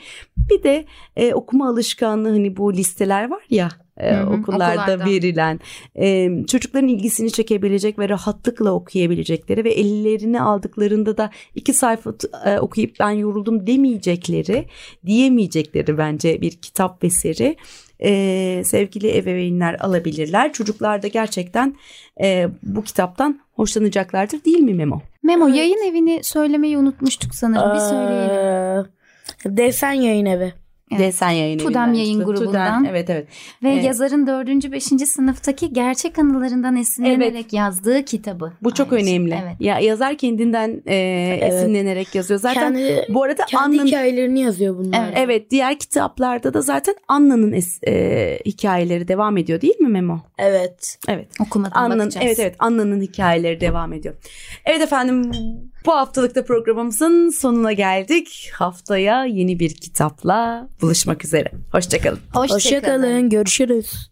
bir 0.49 0.63
de 0.63 0.85
e, 1.15 1.33
okuma 1.33 1.69
alışkanlığı 1.69 2.29
hani 2.29 2.57
bu 2.57 2.73
listeler 2.73 3.29
var 3.29 3.43
ya 3.49 3.69
e, 4.01 4.15
Hı 4.15 4.19
hı, 4.21 4.29
okullarda, 4.29 4.81
okullarda. 4.81 5.05
verilen 5.05 5.59
e, 5.99 6.29
çocukların 6.47 6.87
ilgisini 6.87 7.31
çekebilecek 7.31 7.99
ve 7.99 8.09
rahatlıkla 8.09 8.71
okuyabilecekleri 8.71 9.63
ve 9.63 9.71
ellerine 9.71 10.41
aldıklarında 10.41 11.17
da 11.17 11.29
iki 11.55 11.73
sayfa 11.73 12.13
e, 12.45 12.59
okuyup 12.59 12.95
ben 12.99 13.09
yoruldum 13.09 13.67
demeyecekleri 13.67 14.65
diyemeyecekleri 15.05 15.97
bence 15.97 16.41
bir 16.41 16.51
kitap 16.51 17.03
ve 17.03 17.09
seri 17.09 17.55
e, 18.03 18.61
sevgili 18.65 19.17
ebeveynler 19.17 19.73
alabilirler. 19.79 20.53
Çocuklar 20.53 21.01
da 21.01 21.07
gerçekten 21.07 21.75
e, 22.21 22.47
bu 22.63 22.83
kitaptan 22.83 23.39
hoşlanacaklardır 23.53 24.43
değil 24.43 24.59
mi 24.59 24.73
Memo? 24.73 25.01
Memo 25.23 25.47
Evet. 25.47 25.57
yayın 25.57 25.89
evini 25.89 26.23
söylemeyi 26.23 26.77
unutmuştuk 26.77 27.35
sanırım. 27.35 27.73
Bir 27.73 27.79
söyleyelim. 27.79 28.85
Ee, 29.45 29.57
Desen 29.57 29.91
yayın 29.91 30.25
evi. 30.25 30.53
Evet. 30.91 30.99
Desen 30.99 31.29
yayın 31.29 31.57
Tudem 31.57 31.93
yayın 31.93 32.19
çıktı. 32.19 32.33
grubundan. 32.33 32.79
Tudem, 32.79 32.85
evet 32.95 33.09
evet. 33.09 33.27
Ve 33.63 33.69
Evet. 33.73 33.83
yazarın 33.83 34.27
4. 34.27 34.71
5. 34.71 34.83
sınıftaki 34.83 35.73
gerçek 35.73 36.19
anılarından 36.19 36.75
esinlenerek 36.75 37.53
yazdığı 37.53 38.05
kitabı. 38.05 38.53
Bu 38.61 38.73
çok 38.73 38.89
şey. 38.89 39.01
önemli. 39.01 39.37
Evet. 39.43 39.55
Ya 39.59 39.79
yazar 39.79 40.17
kendinden 40.17 40.81
e, 40.85 40.95
esinlenerek 41.41 42.15
yazıyor. 42.15 42.39
Zaten 42.39 42.61
kendi 42.73 43.05
bu 43.09 43.23
arada 43.23 43.45
kendi 43.45 43.63
Anna'nın 43.63 43.87
hikayelerini 43.87 44.39
yazıyor 44.41 44.77
bunlar. 44.77 45.03
Evet. 45.05 45.13
evet 45.17 45.51
diğer 45.51 45.79
kitaplarda 45.79 46.53
da 46.53 46.61
zaten 46.61 46.95
Anna'nın 47.07 47.51
es- 47.51 47.87
e, 47.87 48.39
hikayeleri 48.45 49.07
devam 49.07 49.37
ediyor 49.37 49.61
değil 49.61 49.79
mi 49.79 49.87
Memo? 49.89 50.19
Evet. 50.37 50.97
Evet. 51.07 51.27
Okumadan 51.41 51.71
Anna'nın 51.75 51.99
bakacağız. 51.99 52.25
evet 52.25 52.39
evet 52.39 52.55
Anna'nın 52.59 53.01
hikayeleri 53.01 53.61
devam 53.61 53.93
ediyor. 53.93 54.15
Evet 54.65 54.81
efendim 54.81 55.31
bu 55.85 55.91
haftalıkta 55.91 56.45
programımızın 56.45 57.29
sonuna 57.29 57.73
geldik. 57.73 58.51
Haftaya 58.53 59.25
yeni 59.25 59.59
bir 59.59 59.73
kitapla 59.73 60.67
buluşmak 60.81 61.25
üzere. 61.25 61.51
Hoşçakalın. 61.71 62.19
Hoşça 62.33 62.55
kalın. 62.55 62.55
Hoşçakalın. 62.55 63.29
Görüşürüz. 63.29 64.11